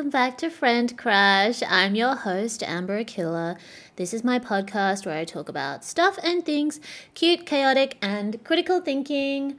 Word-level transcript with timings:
Welcome 0.00 0.08
back 0.08 0.38
to 0.38 0.48
Friend 0.48 0.96
Crush. 0.96 1.62
I'm 1.68 1.94
your 1.94 2.14
host, 2.14 2.62
Amber 2.62 3.04
Akilla. 3.04 3.58
This 3.96 4.14
is 4.14 4.24
my 4.24 4.38
podcast 4.38 5.04
where 5.04 5.18
I 5.18 5.26
talk 5.26 5.50
about 5.50 5.84
stuff 5.84 6.18
and 6.22 6.42
things 6.42 6.80
cute, 7.12 7.44
chaotic, 7.44 7.98
and 8.00 8.42
critical 8.42 8.80
thinking. 8.80 9.58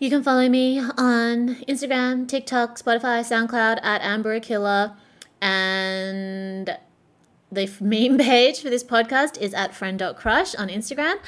You 0.00 0.10
can 0.10 0.24
follow 0.24 0.48
me 0.48 0.80
on 0.80 1.62
Instagram, 1.68 2.26
TikTok, 2.26 2.76
Spotify, 2.76 3.20
SoundCloud 3.20 3.78
at 3.84 4.02
Amber 4.02 4.40
Akilla. 4.40 4.96
And 5.40 6.76
the 7.52 7.70
meme 7.80 8.18
page 8.26 8.60
for 8.60 8.70
this 8.70 8.82
podcast 8.82 9.40
is 9.40 9.54
at 9.54 9.76
friend.crush 9.76 10.56
on 10.56 10.70
Instagram. 10.70 11.20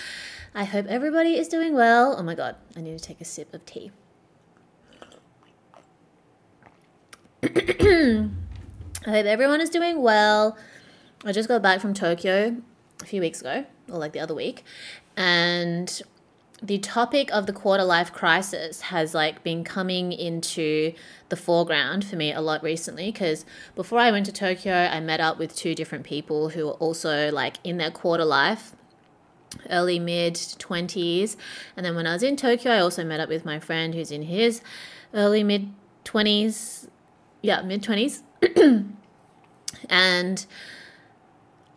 I 0.56 0.64
hope 0.64 0.86
everybody 0.86 1.38
is 1.38 1.46
doing 1.46 1.72
well. 1.72 2.16
Oh 2.18 2.24
my 2.24 2.34
god, 2.34 2.56
I 2.76 2.80
need 2.80 2.98
to 2.98 3.04
take 3.04 3.20
a 3.20 3.24
sip 3.24 3.54
of 3.54 3.64
tea. 3.64 3.92
I 7.42 8.28
hope 9.06 9.26
everyone 9.26 9.62
is 9.62 9.70
doing 9.70 10.02
well. 10.02 10.58
I 11.24 11.32
just 11.32 11.48
got 11.48 11.62
back 11.62 11.80
from 11.80 11.94
Tokyo 11.94 12.56
a 13.00 13.04
few 13.06 13.22
weeks 13.22 13.40
ago, 13.40 13.64
or 13.90 13.98
like 13.98 14.12
the 14.12 14.20
other 14.20 14.34
week, 14.34 14.62
and 15.16 16.02
the 16.62 16.76
topic 16.78 17.32
of 17.32 17.46
the 17.46 17.52
quarter 17.54 17.84
life 17.84 18.12
crisis 18.12 18.82
has 18.82 19.14
like 19.14 19.42
been 19.42 19.64
coming 19.64 20.12
into 20.12 20.92
the 21.30 21.36
foreground 21.36 22.04
for 22.04 22.16
me 22.16 22.30
a 22.30 22.42
lot 22.42 22.62
recently 22.62 23.10
because 23.10 23.46
before 23.74 24.00
I 24.00 24.10
went 24.10 24.26
to 24.26 24.32
Tokyo, 24.32 24.74
I 24.74 25.00
met 25.00 25.20
up 25.20 25.38
with 25.38 25.56
two 25.56 25.74
different 25.74 26.04
people 26.04 26.50
who 26.50 26.66
were 26.66 26.72
also 26.72 27.30
like 27.32 27.56
in 27.64 27.78
their 27.78 27.90
quarter 27.90 28.26
life 28.26 28.76
early 29.70 29.98
mid 29.98 30.34
20s 30.34 31.36
and 31.76 31.86
then 31.86 31.96
when 31.96 32.06
I 32.06 32.12
was 32.12 32.22
in 32.22 32.36
Tokyo 32.36 32.72
I 32.72 32.78
also 32.80 33.02
met 33.02 33.18
up 33.18 33.28
with 33.28 33.44
my 33.44 33.58
friend 33.58 33.94
who's 33.94 34.12
in 34.12 34.22
his 34.22 34.60
early 35.14 35.42
mid 35.42 35.72
20s 36.04 36.88
yeah, 37.42 37.62
mid 37.62 37.82
20s. 37.82 38.22
and 39.88 40.46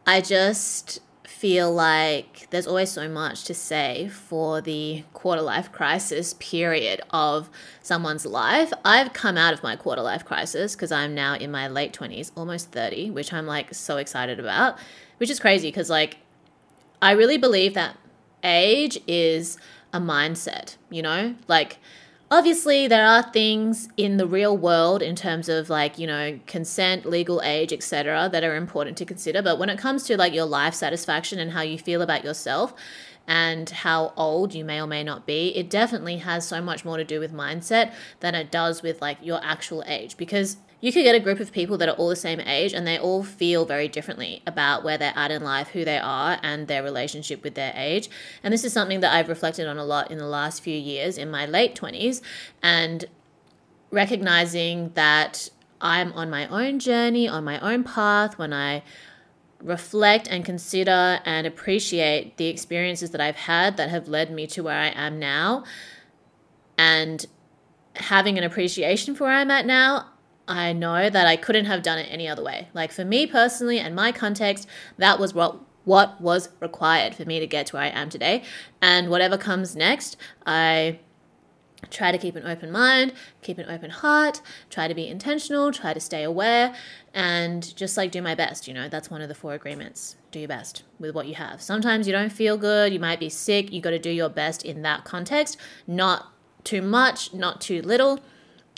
I 0.05 0.21
just 0.21 0.99
feel 1.43 1.73
like 1.73 2.47
there's 2.51 2.67
always 2.67 2.89
so 2.89 3.09
much 3.09 3.43
to 3.43 3.53
say 3.53 4.07
for 4.07 4.61
the 4.61 5.03
quarter 5.11 5.41
life 5.41 5.69
crisis 5.73 6.35
period 6.35 7.01
of 7.09 7.49
someone's 7.81 8.25
life. 8.25 8.71
I've 8.85 9.11
come 9.11 9.37
out 9.37 9.53
of 9.53 9.61
my 9.61 9.75
quarter 9.75 10.01
life 10.01 10.23
crisis 10.23 10.73
because 10.73 10.91
I'm 10.91 11.13
now 11.13 11.35
in 11.35 11.51
my 11.51 11.67
late 11.67 11.91
20s, 11.91 12.31
almost 12.35 12.71
30, 12.71 13.11
which 13.11 13.33
I'm 13.33 13.45
like 13.45 13.73
so 13.73 13.97
excited 13.97 14.39
about, 14.39 14.79
which 15.17 15.29
is 15.29 15.37
crazy 15.37 15.67
because 15.67 15.89
like 15.89 16.17
I 17.01 17.11
really 17.11 17.37
believe 17.37 17.73
that 17.73 17.97
age 18.41 18.97
is 19.05 19.57
a 19.91 19.99
mindset, 19.99 20.77
you 20.89 21.01
know? 21.01 21.35
Like 21.49 21.77
obviously 22.33 22.87
there 22.87 23.05
are 23.05 23.21
things 23.21 23.87
in 23.95 24.17
the 24.17 24.25
real 24.25 24.57
world 24.57 25.03
in 25.03 25.15
terms 25.15 25.47
of 25.47 25.69
like 25.69 25.99
you 25.99 26.07
know 26.07 26.39
consent 26.47 27.05
legal 27.05 27.39
age 27.43 27.71
etc 27.71 28.27
that 28.31 28.43
are 28.43 28.55
important 28.55 28.97
to 28.97 29.05
consider. 29.05 29.41
But 29.43 29.59
when 29.59 29.69
it 29.69 29.77
comes 29.77 30.03
to 30.05 30.17
like 30.17 30.33
your 30.33 30.45
life 30.45 30.73
satisfaction 30.73 31.37
and 31.37 31.51
how 31.51 31.61
you 31.61 31.77
feel 31.77 32.01
about 32.01 32.23
yourself 32.23 32.73
and 33.27 33.69
how 33.69 34.13
old 34.17 34.55
you 34.55 34.65
may 34.65 34.81
or 34.81 34.87
may 34.87 35.03
not 35.03 35.27
be 35.27 35.55
it 35.55 35.69
definitely 35.69 36.17
has 36.17 36.45
so 36.45 36.59
much 36.59 36.83
more 36.83 36.97
to 36.97 37.03
do 37.03 37.19
with 37.19 37.31
mindset 37.31 37.93
than 38.19 38.33
it 38.33 38.51
does 38.51 38.81
with 38.81 38.99
like 38.99 39.19
your 39.21 39.39
actual 39.43 39.83
age. 39.85 40.17
Because 40.17 40.57
you 40.83 40.91
could 40.91 41.03
get 41.03 41.15
a 41.15 41.19
group 41.21 41.39
of 41.39 41.53
people 41.53 41.77
that 41.77 41.87
are 41.87 41.95
all 41.95 42.09
the 42.09 42.15
same 42.15 42.41
age 42.41 42.73
and 42.73 42.85
they 42.85 42.99
all 42.99 43.23
feel 43.23 43.63
very 43.63 43.87
differently 43.87 44.43
about 44.45 44.83
where 44.83 44.97
they're 44.97 45.13
at 45.15 45.31
in 45.31 45.41
life, 45.41 45.69
who 45.69 45.85
they 45.85 45.97
are, 45.97 46.37
and 46.43 46.67
their 46.67 46.83
relationship 46.83 47.41
with 47.41 47.55
their 47.55 47.71
age. 47.73 48.09
And 48.43 48.53
this 48.53 48.65
is 48.65 48.73
something 48.73 48.99
that 48.99 49.13
I've 49.13 49.29
reflected 49.29 49.65
on 49.65 49.77
a 49.77 49.85
lot 49.85 50.11
in 50.11 50.17
the 50.17 50.27
last 50.27 50.61
few 50.61 50.77
years 50.77 51.17
in 51.17 51.31
my 51.31 51.45
late 51.45 51.73
20s 51.73 52.19
and 52.61 53.05
recognizing 53.91 54.91
that 54.95 55.47
I'm 55.79 56.11
on 56.11 56.29
my 56.29 56.47
own 56.47 56.79
journey, 56.79 57.29
on 57.29 57.45
my 57.45 57.61
own 57.61 57.85
path 57.85 58.37
when 58.37 58.51
I 58.51 58.83
reflect 59.61 60.27
and 60.27 60.43
consider 60.43 61.21
and 61.23 61.47
appreciate 61.47 62.35
the 62.35 62.47
experiences 62.47 63.11
that 63.11 63.21
I've 63.21 63.37
had 63.37 63.77
that 63.77 63.89
have 63.89 64.09
led 64.09 64.31
me 64.31 64.47
to 64.47 64.63
where 64.63 64.81
I 64.81 64.89
am 64.89 65.17
now. 65.17 65.63
And 66.77 67.25
having 67.95 68.37
an 68.37 68.43
appreciation 68.43 69.15
for 69.15 69.23
where 69.23 69.33
I'm 69.35 69.49
at 69.49 69.65
now, 69.65 70.09
I 70.47 70.73
know 70.73 71.09
that 71.09 71.27
I 71.27 71.35
couldn't 71.35 71.65
have 71.65 71.83
done 71.83 71.99
it 71.99 72.07
any 72.09 72.27
other 72.27 72.43
way. 72.43 72.67
Like 72.73 72.91
for 72.91 73.05
me 73.05 73.27
personally 73.27 73.79
and 73.79 73.95
my 73.95 74.11
context, 74.11 74.67
that 74.97 75.19
was 75.19 75.33
what 75.33 75.59
what 75.85 76.19
was 76.21 76.49
required 76.61 77.13
for 77.13 77.25
me 77.25 77.39
to 77.41 77.47
get 77.47 77.67
to 77.67 77.75
where 77.75 77.83
I 77.83 77.87
am 77.87 78.09
today. 78.09 78.43
And 78.81 79.09
whatever 79.09 79.37
comes 79.37 79.75
next, 79.75 80.15
I 80.45 80.99
try 81.89 82.11
to 82.11 82.17
keep 82.17 82.37
an 82.37 82.47
open 82.47 82.71
mind, 82.71 83.13
keep 83.41 83.57
an 83.57 83.69
open 83.69 83.89
heart, 83.89 84.41
try 84.69 84.87
to 84.87 84.93
be 84.93 85.07
intentional, 85.07 85.71
try 85.71 85.93
to 85.93 85.99
stay 85.99 86.23
aware, 86.23 86.73
and 87.13 87.75
just 87.75 87.97
like 87.97 88.11
do 88.11 88.21
my 88.21 88.35
best. 88.35 88.67
You 88.67 88.73
know, 88.73 88.87
that's 88.87 89.11
one 89.11 89.21
of 89.21 89.27
the 89.27 89.35
four 89.35 89.53
agreements. 89.53 90.15
Do 90.31 90.39
your 90.39 90.47
best 90.47 90.83
with 90.99 91.13
what 91.13 91.27
you 91.27 91.35
have. 91.35 91.61
Sometimes 91.61 92.07
you 92.07 92.13
don't 92.13 92.31
feel 92.31 92.57
good, 92.57 92.93
you 92.93 92.99
might 92.99 93.19
be 93.19 93.29
sick, 93.29 93.71
you 93.71 93.81
got 93.81 93.91
to 93.91 93.99
do 93.99 94.09
your 94.09 94.29
best 94.29 94.63
in 94.63 94.81
that 94.83 95.03
context, 95.03 95.57
not 95.85 96.33
too 96.63 96.81
much, 96.81 97.33
not 97.33 97.59
too 97.59 97.81
little 97.81 98.21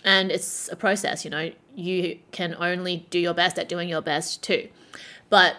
and 0.05 0.31
it's 0.31 0.69
a 0.71 0.75
process 0.77 1.25
you 1.25 1.31
know 1.31 1.51
you 1.75 2.17
can 2.31 2.55
only 2.57 3.05
do 3.09 3.19
your 3.19 3.33
best 3.33 3.59
at 3.59 3.67
doing 3.67 3.89
your 3.89 4.01
best 4.01 4.41
too. 4.41 4.69
But 5.29 5.57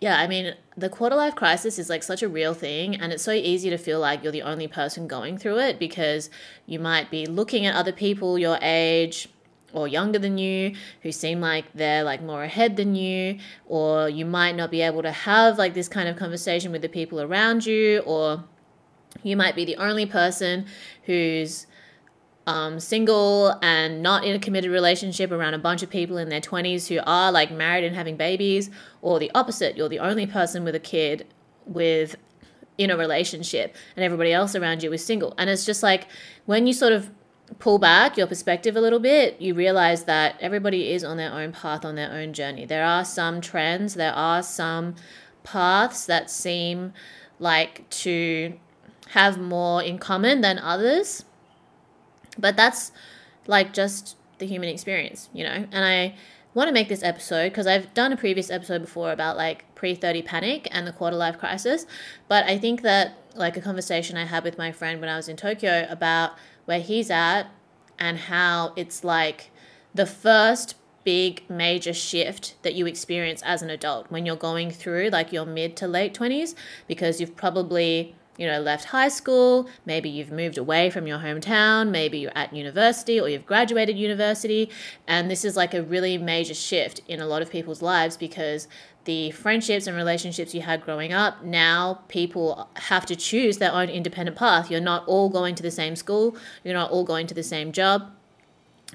yeah 0.00 0.18
i 0.18 0.26
mean 0.26 0.54
the 0.76 0.88
quarter 0.88 1.14
life 1.14 1.36
crisis 1.36 1.78
is 1.78 1.88
like 1.88 2.02
such 2.02 2.22
a 2.22 2.28
real 2.28 2.54
thing 2.54 2.96
and 2.96 3.12
it's 3.12 3.22
so 3.22 3.32
easy 3.32 3.70
to 3.70 3.78
feel 3.78 4.00
like 4.00 4.22
you're 4.22 4.32
the 4.32 4.42
only 4.42 4.66
person 4.66 5.06
going 5.06 5.38
through 5.38 5.58
it 5.58 5.78
because 5.78 6.30
you 6.66 6.78
might 6.78 7.10
be 7.10 7.26
looking 7.26 7.66
at 7.66 7.74
other 7.74 7.92
people 7.92 8.38
your 8.38 8.58
age 8.62 9.28
or 9.72 9.86
younger 9.86 10.18
than 10.18 10.36
you 10.36 10.74
who 11.02 11.12
seem 11.12 11.40
like 11.40 11.64
they're 11.74 12.02
like 12.02 12.22
more 12.22 12.42
ahead 12.42 12.76
than 12.76 12.94
you 12.94 13.38
or 13.66 14.08
you 14.08 14.24
might 14.24 14.56
not 14.56 14.70
be 14.70 14.80
able 14.80 15.02
to 15.02 15.12
have 15.12 15.58
like 15.58 15.74
this 15.74 15.88
kind 15.88 16.08
of 16.08 16.16
conversation 16.16 16.72
with 16.72 16.82
the 16.82 16.88
people 16.88 17.20
around 17.20 17.64
you 17.64 18.00
or 18.00 18.42
you 19.22 19.36
might 19.36 19.54
be 19.54 19.64
the 19.64 19.76
only 19.76 20.06
person 20.06 20.66
who's 21.04 21.66
um, 22.46 22.80
single 22.80 23.58
and 23.62 24.02
not 24.02 24.24
in 24.24 24.34
a 24.34 24.38
committed 24.38 24.70
relationship 24.70 25.30
around 25.30 25.54
a 25.54 25.58
bunch 25.58 25.82
of 25.82 25.90
people 25.90 26.16
in 26.16 26.28
their 26.28 26.40
20s 26.40 26.88
who 26.88 27.00
are 27.06 27.30
like 27.30 27.50
married 27.50 27.84
and 27.84 27.94
having 27.94 28.16
babies, 28.16 28.70
or 29.02 29.18
the 29.18 29.30
opposite, 29.34 29.76
you're 29.76 29.88
the 29.88 29.98
only 29.98 30.26
person 30.26 30.64
with 30.64 30.74
a 30.74 30.80
kid 30.80 31.26
with 31.66 32.16
in 32.78 32.90
a 32.90 32.96
relationship 32.96 33.76
and 33.94 34.04
everybody 34.04 34.32
else 34.32 34.56
around 34.56 34.82
you 34.82 34.92
is 34.92 35.04
single. 35.04 35.34
And 35.36 35.50
it's 35.50 35.66
just 35.66 35.82
like 35.82 36.06
when 36.46 36.66
you 36.66 36.72
sort 36.72 36.92
of 36.92 37.10
pull 37.58 37.78
back 37.78 38.16
your 38.16 38.26
perspective 38.26 38.76
a 38.76 38.80
little 38.80 39.00
bit, 39.00 39.40
you 39.40 39.54
realize 39.54 40.04
that 40.04 40.36
everybody 40.40 40.90
is 40.92 41.04
on 41.04 41.16
their 41.18 41.32
own 41.32 41.52
path, 41.52 41.84
on 41.84 41.94
their 41.94 42.10
own 42.10 42.32
journey. 42.32 42.64
There 42.64 42.84
are 42.84 43.04
some 43.04 43.40
trends, 43.40 43.94
there 43.94 44.14
are 44.14 44.42
some 44.42 44.94
paths 45.42 46.06
that 46.06 46.30
seem 46.30 46.92
like 47.38 47.88
to 47.90 48.54
have 49.08 49.38
more 49.38 49.82
in 49.82 49.98
common 49.98 50.40
than 50.40 50.58
others 50.58 51.24
but 52.40 52.56
that's 52.56 52.92
like 53.46 53.72
just 53.72 54.16
the 54.38 54.46
human 54.46 54.68
experience, 54.68 55.28
you 55.32 55.44
know? 55.44 55.66
And 55.70 55.84
I 55.84 56.14
want 56.54 56.68
to 56.68 56.72
make 56.72 56.88
this 56.88 57.02
episode 57.02 57.50
because 57.50 57.66
I've 57.66 57.92
done 57.94 58.12
a 58.12 58.16
previous 58.16 58.50
episode 58.50 58.80
before 58.80 59.12
about 59.12 59.36
like 59.36 59.72
pre 59.74 59.94
30 59.94 60.22
panic 60.22 60.68
and 60.70 60.86
the 60.86 60.92
quarter 60.92 61.16
life 61.16 61.38
crisis. 61.38 61.86
But 62.28 62.44
I 62.46 62.58
think 62.58 62.82
that 62.82 63.16
like 63.34 63.56
a 63.56 63.60
conversation 63.60 64.16
I 64.16 64.24
had 64.24 64.42
with 64.42 64.58
my 64.58 64.72
friend 64.72 65.00
when 65.00 65.08
I 65.08 65.16
was 65.16 65.28
in 65.28 65.36
Tokyo 65.36 65.86
about 65.88 66.32
where 66.64 66.80
he's 66.80 67.10
at 67.10 67.44
and 67.98 68.18
how 68.18 68.72
it's 68.76 69.04
like 69.04 69.50
the 69.94 70.06
first 70.06 70.74
big 71.04 71.48
major 71.48 71.94
shift 71.94 72.54
that 72.62 72.74
you 72.74 72.86
experience 72.86 73.42
as 73.42 73.62
an 73.62 73.70
adult 73.70 74.10
when 74.10 74.26
you're 74.26 74.36
going 74.36 74.70
through 74.70 75.08
like 75.08 75.32
your 75.32 75.46
mid 75.46 75.74
to 75.76 75.88
late 75.88 76.14
20s 76.14 76.54
because 76.86 77.20
you've 77.20 77.34
probably 77.36 78.14
you 78.36 78.46
know, 78.46 78.60
left 78.60 78.86
high 78.86 79.08
school, 79.08 79.68
maybe 79.84 80.08
you've 80.08 80.32
moved 80.32 80.56
away 80.56 80.88
from 80.88 81.06
your 81.06 81.18
hometown, 81.18 81.90
maybe 81.90 82.18
you're 82.18 82.32
at 82.34 82.54
university 82.54 83.20
or 83.20 83.28
you've 83.28 83.44
graduated 83.44 83.98
university. 83.98 84.70
And 85.06 85.30
this 85.30 85.44
is 85.44 85.56
like 85.56 85.74
a 85.74 85.82
really 85.82 86.16
major 86.16 86.54
shift 86.54 87.02
in 87.06 87.20
a 87.20 87.26
lot 87.26 87.42
of 87.42 87.50
people's 87.50 87.82
lives 87.82 88.16
because 88.16 88.66
the 89.04 89.30
friendships 89.32 89.86
and 89.86 89.96
relationships 89.96 90.54
you 90.54 90.60
had 90.62 90.82
growing 90.82 91.12
up, 91.12 91.42
now 91.44 92.00
people 92.08 92.68
have 92.76 93.04
to 93.06 93.16
choose 93.16 93.58
their 93.58 93.72
own 93.72 93.88
independent 93.88 94.36
path. 94.36 94.70
You're 94.70 94.80
not 94.80 95.06
all 95.06 95.28
going 95.28 95.54
to 95.56 95.62
the 95.62 95.70
same 95.70 95.96
school, 95.96 96.36
you're 96.64 96.74
not 96.74 96.90
all 96.90 97.04
going 97.04 97.26
to 97.26 97.34
the 97.34 97.42
same 97.42 97.72
job. 97.72 98.10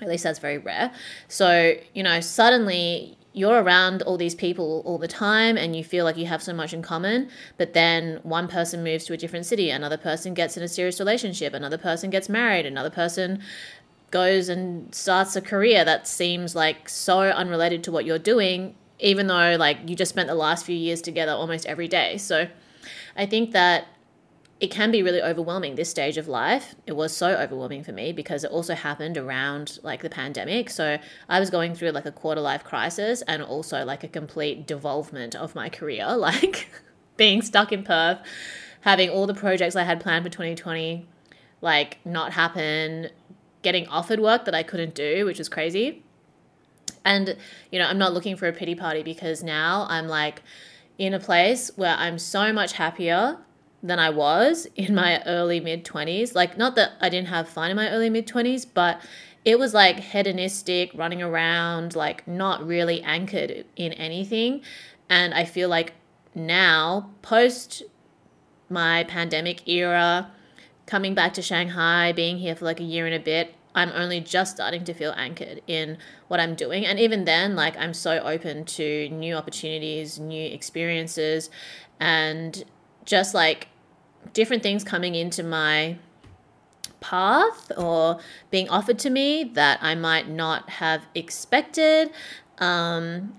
At 0.01 0.07
least 0.09 0.23
that's 0.23 0.39
very 0.39 0.57
rare. 0.57 0.91
So, 1.27 1.75
you 1.93 2.03
know, 2.03 2.19
suddenly 2.19 3.17
you're 3.35 3.61
around 3.61 4.01
all 4.03 4.15
these 4.15 4.33
people 4.33 4.81
all 4.85 4.97
the 4.97 5.09
time 5.09 5.57
and 5.57 5.75
you 5.75 5.83
feel 5.83 6.05
like 6.05 6.15
you 6.15 6.25
have 6.25 6.41
so 6.41 6.53
much 6.53 6.73
in 6.73 6.81
common, 6.81 7.29
but 7.57 7.73
then 7.73 8.19
one 8.23 8.47
person 8.47 8.81
moves 8.81 9.03
to 9.05 9.13
a 9.13 9.17
different 9.17 9.45
city, 9.45 9.69
another 9.69 9.97
person 9.97 10.33
gets 10.33 10.55
in 10.55 10.63
a 10.63 10.67
serious 10.69 10.99
relationship, 10.99 11.53
another 11.53 11.77
person 11.77 12.09
gets 12.09 12.29
married, 12.29 12.65
another 12.65 12.89
person 12.89 13.41
goes 14.09 14.47
and 14.47 14.95
starts 14.95 15.35
a 15.35 15.41
career 15.41 15.83
that 15.83 16.07
seems 16.07 16.55
like 16.55 16.87
so 16.87 17.19
unrelated 17.19 17.83
to 17.83 17.91
what 17.91 18.05
you're 18.05 18.17
doing, 18.17 18.73
even 18.99 19.27
though 19.27 19.57
like 19.59 19.77
you 19.85 19.95
just 19.97 20.09
spent 20.09 20.29
the 20.29 20.35
last 20.35 20.65
few 20.65 20.75
years 20.75 21.01
together 21.01 21.33
almost 21.33 21.65
every 21.65 21.89
day. 21.89 22.17
So 22.17 22.47
I 23.17 23.25
think 23.25 23.51
that 23.51 23.87
it 24.59 24.71
can 24.71 24.89
be 24.89 25.03
really 25.03 25.21
overwhelming 25.21 25.75
this 25.75 25.89
stage 25.89 26.17
of 26.17 26.27
life. 26.27 26.75
It 26.87 26.93
was 26.93 27.15
so 27.15 27.35
overwhelming 27.35 27.83
for 27.83 27.91
me 27.91 28.13
because 28.13 28.43
it 28.45 28.51
also 28.51 28.73
happened 28.73 29.17
around 29.17 29.79
like 29.83 30.01
the 30.01 30.09
pandemic. 30.09 30.69
So 30.69 30.97
I 31.27 31.39
was 31.41 31.49
going 31.49 31.75
through 31.75 31.91
like 31.91 32.05
a 32.05 32.11
quarter 32.11 32.39
life 32.39 32.63
crisis 32.63 33.21
and 33.23 33.43
also 33.43 33.83
like 33.83 34.03
a 34.03 34.07
complete 34.07 34.65
devolvement 34.65 35.35
of 35.35 35.55
my 35.55 35.67
career, 35.67 36.07
like 36.15 36.69
being 37.17 37.41
stuck 37.41 37.73
in 37.73 37.83
Perth, 37.83 38.19
having 38.81 39.09
all 39.09 39.27
the 39.27 39.33
projects 39.33 39.75
I 39.75 39.83
had 39.83 39.99
planned 39.99 40.23
for 40.23 40.29
2020 40.29 41.05
like 41.61 41.97
not 42.05 42.33
happen, 42.33 43.09
getting 43.61 43.87
offered 43.87 44.19
work 44.19 44.45
that 44.45 44.53
I 44.53 44.63
couldn't 44.63 44.93
do, 44.93 45.25
which 45.25 45.39
was 45.39 45.49
crazy. 45.49 46.03
And 47.03 47.35
you 47.71 47.79
know, 47.79 47.87
I'm 47.87 47.97
not 47.97 48.13
looking 48.13 48.37
for 48.37 48.47
a 48.47 48.53
pity 48.53 48.75
party 48.75 49.03
because 49.03 49.43
now 49.43 49.85
I'm 49.89 50.07
like 50.07 50.43
in 50.97 51.13
a 51.13 51.19
place 51.19 51.71
where 51.75 51.95
I'm 51.97 52.17
so 52.19 52.53
much 52.53 52.73
happier 52.73 53.39
than 53.85 53.99
I 53.99 54.09
was 54.09 54.67
in 54.75 54.95
my 54.95 55.21
early 55.25 55.59
mid 55.59 55.85
20s. 55.85 56.33
Like, 56.33 56.57
not 56.57 56.75
that 56.75 56.93
I 56.99 57.09
didn't 57.09 57.27
have 57.27 57.47
fun 57.47 57.69
in 57.69 57.77
my 57.77 57.89
early 57.89 58.09
mid 58.09 58.27
20s, 58.27 58.65
but 58.73 59.01
it 59.43 59.59
was 59.59 59.73
like 59.73 59.99
hedonistic, 59.99 60.91
running 60.95 61.21
around, 61.21 61.95
like 61.95 62.27
not 62.27 62.65
really 62.65 63.01
anchored 63.03 63.65
in 63.75 63.93
anything. 63.93 64.61
And 65.09 65.33
I 65.33 65.45
feel 65.45 65.69
like 65.69 65.93
now, 66.33 67.11
post 67.21 67.83
my 68.69 69.03
pandemic 69.03 69.67
era, 69.67 70.31
coming 70.87 71.13
back 71.13 71.33
to 71.35 71.41
Shanghai, 71.41 72.11
being 72.11 72.39
here 72.39 72.55
for 72.55 72.65
like 72.65 72.79
a 72.79 72.83
year 72.83 73.05
and 73.05 73.15
a 73.15 73.19
bit, 73.19 73.53
I'm 73.75 73.91
only 73.93 74.19
just 74.21 74.55
starting 74.55 74.83
to 74.85 74.93
feel 74.93 75.13
anchored 75.15 75.61
in 75.67 75.97
what 76.27 76.39
I'm 76.39 76.55
doing. 76.55 76.85
And 76.85 76.99
even 76.99 77.25
then, 77.25 77.55
like, 77.55 77.77
I'm 77.77 77.93
so 77.93 78.19
open 78.19 78.65
to 78.65 79.09
new 79.09 79.35
opportunities, 79.35 80.17
new 80.17 80.45
experiences, 80.45 81.49
and 81.99 82.63
just 83.05 83.33
like 83.33 83.67
different 84.33 84.63
things 84.63 84.83
coming 84.83 85.15
into 85.15 85.43
my 85.43 85.97
path 86.99 87.71
or 87.77 88.19
being 88.49 88.67
offered 88.69 88.97
to 88.99 89.09
me 89.09 89.43
that 89.43 89.79
I 89.81 89.95
might 89.95 90.27
not 90.27 90.69
have 90.69 91.05
expected. 91.13 92.11
Um, 92.57 93.35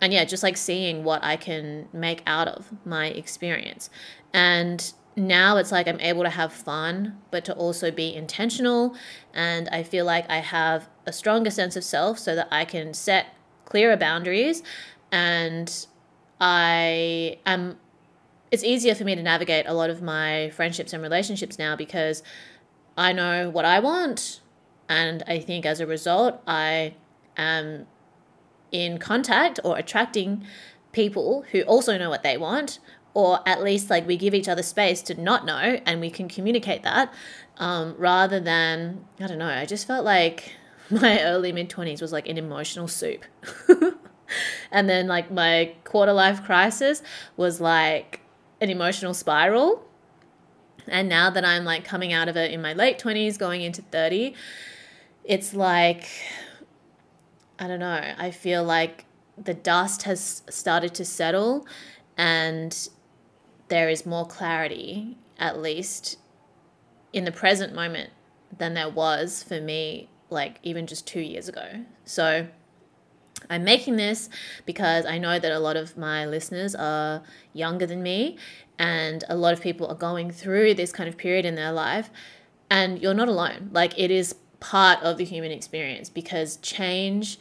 and 0.00 0.12
yeah, 0.12 0.24
just 0.24 0.42
like 0.42 0.56
seeing 0.56 1.04
what 1.04 1.22
I 1.22 1.36
can 1.36 1.88
make 1.92 2.22
out 2.26 2.48
of 2.48 2.70
my 2.86 3.06
experience. 3.06 3.90
And 4.32 4.92
now 5.16 5.56
it's 5.58 5.70
like 5.72 5.86
I'm 5.86 6.00
able 6.00 6.22
to 6.22 6.30
have 6.30 6.52
fun, 6.52 7.18
but 7.30 7.44
to 7.44 7.54
also 7.54 7.90
be 7.90 8.14
intentional. 8.14 8.96
And 9.34 9.68
I 9.68 9.82
feel 9.82 10.04
like 10.04 10.28
I 10.30 10.38
have 10.38 10.88
a 11.06 11.12
stronger 11.12 11.50
sense 11.50 11.76
of 11.76 11.84
self 11.84 12.18
so 12.18 12.34
that 12.34 12.48
I 12.50 12.64
can 12.64 12.94
set 12.94 13.26
clearer 13.66 13.96
boundaries 13.96 14.62
and 15.12 15.86
I 16.40 17.38
am 17.44 17.78
it's 18.50 18.64
easier 18.64 18.94
for 18.94 19.04
me 19.04 19.14
to 19.14 19.22
navigate 19.22 19.66
a 19.66 19.74
lot 19.74 19.90
of 19.90 20.02
my 20.02 20.50
friendships 20.50 20.92
and 20.92 21.02
relationships 21.02 21.58
now 21.58 21.76
because 21.76 22.22
I 22.96 23.12
know 23.12 23.50
what 23.50 23.64
I 23.64 23.80
want. 23.80 24.40
And 24.88 25.22
I 25.26 25.38
think 25.38 25.64
as 25.64 25.80
a 25.80 25.86
result, 25.86 26.40
I 26.46 26.94
am 27.36 27.86
in 28.72 28.98
contact 28.98 29.60
or 29.64 29.78
attracting 29.78 30.44
people 30.92 31.44
who 31.52 31.62
also 31.62 31.96
know 31.96 32.10
what 32.10 32.22
they 32.24 32.36
want, 32.36 32.80
or 33.14 33.40
at 33.46 33.62
least 33.62 33.90
like 33.90 34.06
we 34.06 34.16
give 34.16 34.34
each 34.34 34.48
other 34.48 34.62
space 34.62 35.02
to 35.02 35.20
not 35.20 35.44
know 35.44 35.80
and 35.86 36.00
we 36.00 36.10
can 36.10 36.28
communicate 36.28 36.82
that 36.82 37.12
um, 37.58 37.94
rather 37.98 38.40
than, 38.40 39.04
I 39.20 39.26
don't 39.26 39.38
know, 39.38 39.46
I 39.48 39.66
just 39.66 39.86
felt 39.86 40.04
like 40.04 40.52
my 40.90 41.22
early 41.22 41.52
mid 41.52 41.68
20s 41.70 42.00
was 42.00 42.12
like 42.12 42.28
an 42.28 42.38
emotional 42.38 42.88
soup. 42.88 43.24
and 44.72 44.88
then 44.88 45.06
like 45.06 45.30
my 45.30 45.74
quarter 45.84 46.12
life 46.12 46.44
crisis 46.44 47.02
was 47.36 47.60
like 47.60 48.20
an 48.60 48.70
emotional 48.70 49.14
spiral. 49.14 49.84
And 50.88 51.08
now 51.08 51.30
that 51.30 51.44
I'm 51.44 51.64
like 51.64 51.84
coming 51.84 52.12
out 52.12 52.28
of 52.28 52.36
it 52.36 52.50
in 52.50 52.60
my 52.62 52.72
late 52.72 52.98
20s, 52.98 53.38
going 53.38 53.62
into 53.62 53.82
30, 53.82 54.34
it's 55.24 55.54
like, 55.54 56.08
I 57.58 57.66
don't 57.68 57.80
know, 57.80 58.14
I 58.18 58.30
feel 58.30 58.64
like 58.64 59.04
the 59.36 59.54
dust 59.54 60.02
has 60.02 60.42
started 60.48 60.94
to 60.94 61.04
settle 61.04 61.66
and 62.16 62.88
there 63.68 63.88
is 63.88 64.04
more 64.04 64.26
clarity, 64.26 65.16
at 65.38 65.60
least 65.60 66.18
in 67.12 67.24
the 67.24 67.32
present 67.32 67.74
moment, 67.74 68.10
than 68.58 68.74
there 68.74 68.90
was 68.90 69.42
for 69.42 69.60
me, 69.60 70.08
like 70.28 70.58
even 70.62 70.86
just 70.86 71.06
two 71.06 71.20
years 71.20 71.48
ago. 71.48 71.84
So, 72.04 72.48
I'm 73.50 73.64
making 73.64 73.96
this 73.96 74.30
because 74.64 75.04
I 75.04 75.18
know 75.18 75.38
that 75.38 75.52
a 75.52 75.58
lot 75.58 75.76
of 75.76 75.98
my 75.98 76.24
listeners 76.24 76.74
are 76.74 77.22
younger 77.52 77.84
than 77.84 78.02
me, 78.02 78.38
and 78.78 79.24
a 79.28 79.36
lot 79.36 79.52
of 79.52 79.60
people 79.60 79.88
are 79.88 79.94
going 79.94 80.30
through 80.30 80.74
this 80.74 80.92
kind 80.92 81.08
of 81.08 81.18
period 81.18 81.44
in 81.44 81.56
their 81.56 81.72
life, 81.72 82.10
and 82.70 83.02
you're 83.02 83.12
not 83.12 83.28
alone. 83.28 83.68
Like, 83.72 83.98
it 83.98 84.10
is 84.10 84.36
part 84.60 85.02
of 85.02 85.18
the 85.18 85.24
human 85.24 85.50
experience 85.50 86.08
because 86.08 86.56
change 86.58 87.38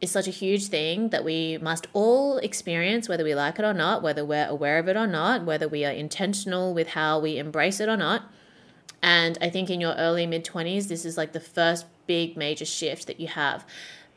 is 0.00 0.10
such 0.10 0.26
a 0.26 0.30
huge 0.30 0.66
thing 0.68 1.08
that 1.10 1.24
we 1.24 1.58
must 1.58 1.86
all 1.92 2.38
experience, 2.38 3.08
whether 3.08 3.24
we 3.24 3.34
like 3.34 3.58
it 3.58 3.64
or 3.64 3.72
not, 3.72 4.02
whether 4.02 4.24
we're 4.24 4.46
aware 4.46 4.78
of 4.78 4.88
it 4.88 4.96
or 4.96 5.06
not, 5.06 5.44
whether 5.44 5.68
we 5.68 5.84
are 5.84 5.92
intentional 5.92 6.74
with 6.74 6.88
how 6.88 7.18
we 7.18 7.38
embrace 7.38 7.80
it 7.80 7.88
or 7.88 7.96
not. 7.96 8.24
And 9.02 9.38
I 9.40 9.50
think 9.50 9.70
in 9.70 9.80
your 9.80 9.94
early 9.94 10.26
mid 10.26 10.44
20s, 10.44 10.88
this 10.88 11.04
is 11.04 11.16
like 11.16 11.32
the 11.32 11.40
first 11.40 11.86
big 12.06 12.36
major 12.36 12.64
shift 12.64 13.06
that 13.06 13.20
you 13.20 13.28
have. 13.28 13.64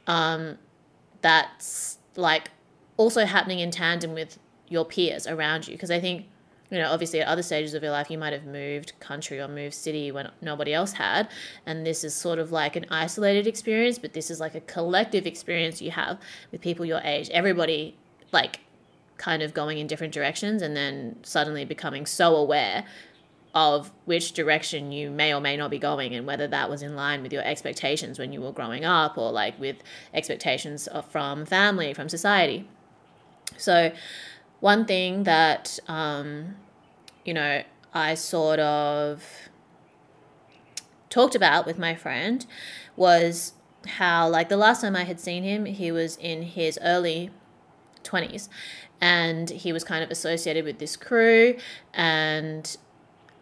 Um, 0.07 0.57
that's 1.25 1.97
like 2.15 2.51
also 2.97 3.25
happening 3.25 3.59
in 3.59 3.71
tandem 3.71 4.13
with 4.13 4.37
your 4.67 4.85
peers 4.85 5.25
around 5.25 5.67
you. 5.67 5.73
Because 5.73 5.89
I 5.89 5.99
think, 5.99 6.27
you 6.69 6.77
know, 6.77 6.91
obviously 6.91 7.19
at 7.19 7.27
other 7.27 7.41
stages 7.41 7.73
of 7.73 7.81
your 7.81 7.91
life, 7.91 8.11
you 8.11 8.17
might 8.19 8.31
have 8.31 8.45
moved 8.45 8.93
country 8.99 9.39
or 9.39 9.47
moved 9.47 9.73
city 9.73 10.11
when 10.11 10.29
nobody 10.39 10.71
else 10.71 10.93
had. 10.93 11.27
And 11.65 11.83
this 11.83 12.03
is 12.03 12.13
sort 12.13 12.37
of 12.37 12.51
like 12.51 12.75
an 12.75 12.85
isolated 12.91 13.47
experience, 13.47 13.97
but 13.97 14.13
this 14.13 14.29
is 14.29 14.39
like 14.39 14.53
a 14.53 14.61
collective 14.61 15.25
experience 15.25 15.81
you 15.81 15.89
have 15.89 16.19
with 16.51 16.61
people 16.61 16.85
your 16.85 17.01
age. 17.03 17.31
Everybody, 17.31 17.97
like, 18.31 18.59
kind 19.17 19.41
of 19.41 19.51
going 19.51 19.79
in 19.79 19.87
different 19.87 20.13
directions 20.13 20.61
and 20.61 20.77
then 20.77 21.15
suddenly 21.23 21.65
becoming 21.65 22.05
so 22.05 22.35
aware 22.35 22.85
of 23.55 23.93
which 24.03 24.33
direction 24.33 24.91
you 24.91 25.09
may 25.09 25.33
or 25.33 25.39
may 25.39 25.55
not 25.55 25.71
be 25.71 25.79
going 25.79 26.13
and 26.13 26.27
whether 26.27 26.45
that 26.45 26.69
was 26.69 26.83
in 26.83 26.93
line 26.93 27.23
with 27.23 27.31
your 27.31 27.41
expectations 27.43 28.19
when 28.19 28.33
you 28.33 28.41
were 28.41 28.51
growing 28.51 28.83
up 28.83 29.17
or 29.17 29.31
like 29.31 29.57
with 29.57 29.77
expectations 30.13 30.89
from 31.09 31.45
family, 31.45 31.93
from 31.93 32.09
society. 32.09 32.67
So, 33.57 33.93
one 34.59 34.85
thing 34.85 35.23
that, 35.23 35.79
um, 35.87 36.55
you 37.23 37.33
know, 37.33 37.63
I 37.93 38.15
sort 38.15 38.59
of 38.59 39.23
talked 41.09 41.35
about 41.35 41.65
with 41.65 41.77
my 41.77 41.95
friend 41.95 42.45
was 42.97 43.53
how, 43.87 44.27
like, 44.27 44.49
the 44.49 44.57
last 44.57 44.81
time 44.81 44.95
I 44.95 45.03
had 45.03 45.19
seen 45.19 45.43
him, 45.43 45.65
he 45.65 45.91
was 45.91 46.17
in 46.17 46.41
his 46.41 46.79
early 46.81 47.29
20s 48.03 48.49
and 48.99 49.49
he 49.49 49.71
was 49.71 49.83
kind 49.83 50.03
of 50.03 50.09
associated 50.09 50.65
with 50.65 50.79
this 50.79 50.95
crew 50.95 51.57
and 51.93 52.77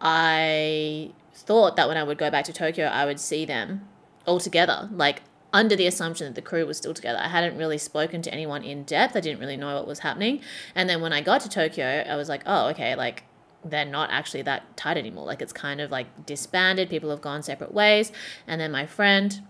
I 0.04 1.10
thought 1.32 1.76
that 1.76 1.88
when 1.88 1.96
I 1.96 2.02
would 2.04 2.18
go 2.18 2.30
back 2.30 2.44
to 2.44 2.52
Tokyo, 2.52 2.86
I 2.86 3.06
would 3.06 3.18
see 3.18 3.44
them 3.44 3.88
all 4.26 4.38
together. 4.38 4.88
Like, 4.92 5.22
under 5.54 5.76
the 5.76 5.86
assumption 5.86 6.26
that 6.26 6.34
the 6.34 6.42
crew 6.42 6.66
was 6.66 6.76
still 6.76 6.92
together. 6.92 7.20
I 7.22 7.28
hadn't 7.28 7.56
really 7.56 7.78
spoken 7.78 8.20
to 8.22 8.34
anyone 8.34 8.64
in 8.64 8.82
depth. 8.82 9.16
I 9.16 9.20
didn't 9.20 9.38
really 9.38 9.56
know 9.56 9.76
what 9.76 9.86
was 9.86 10.00
happening. 10.00 10.40
And 10.74 10.90
then 10.90 11.00
when 11.00 11.12
I 11.12 11.20
got 11.20 11.42
to 11.42 11.48
Tokyo, 11.48 12.04
I 12.06 12.16
was 12.16 12.28
like, 12.28 12.42
oh, 12.44 12.68
okay, 12.70 12.96
like 12.96 13.22
they're 13.64 13.84
not 13.84 14.10
actually 14.10 14.42
that 14.42 14.76
tight 14.76 14.98
anymore. 14.98 15.24
Like 15.24 15.40
it's 15.40 15.52
kind 15.52 15.80
of 15.80 15.92
like 15.92 16.26
disbanded. 16.26 16.90
People 16.90 17.08
have 17.10 17.20
gone 17.20 17.44
separate 17.44 17.72
ways. 17.72 18.10
And 18.48 18.60
then 18.60 18.72
my 18.72 18.84
friend 18.84 19.42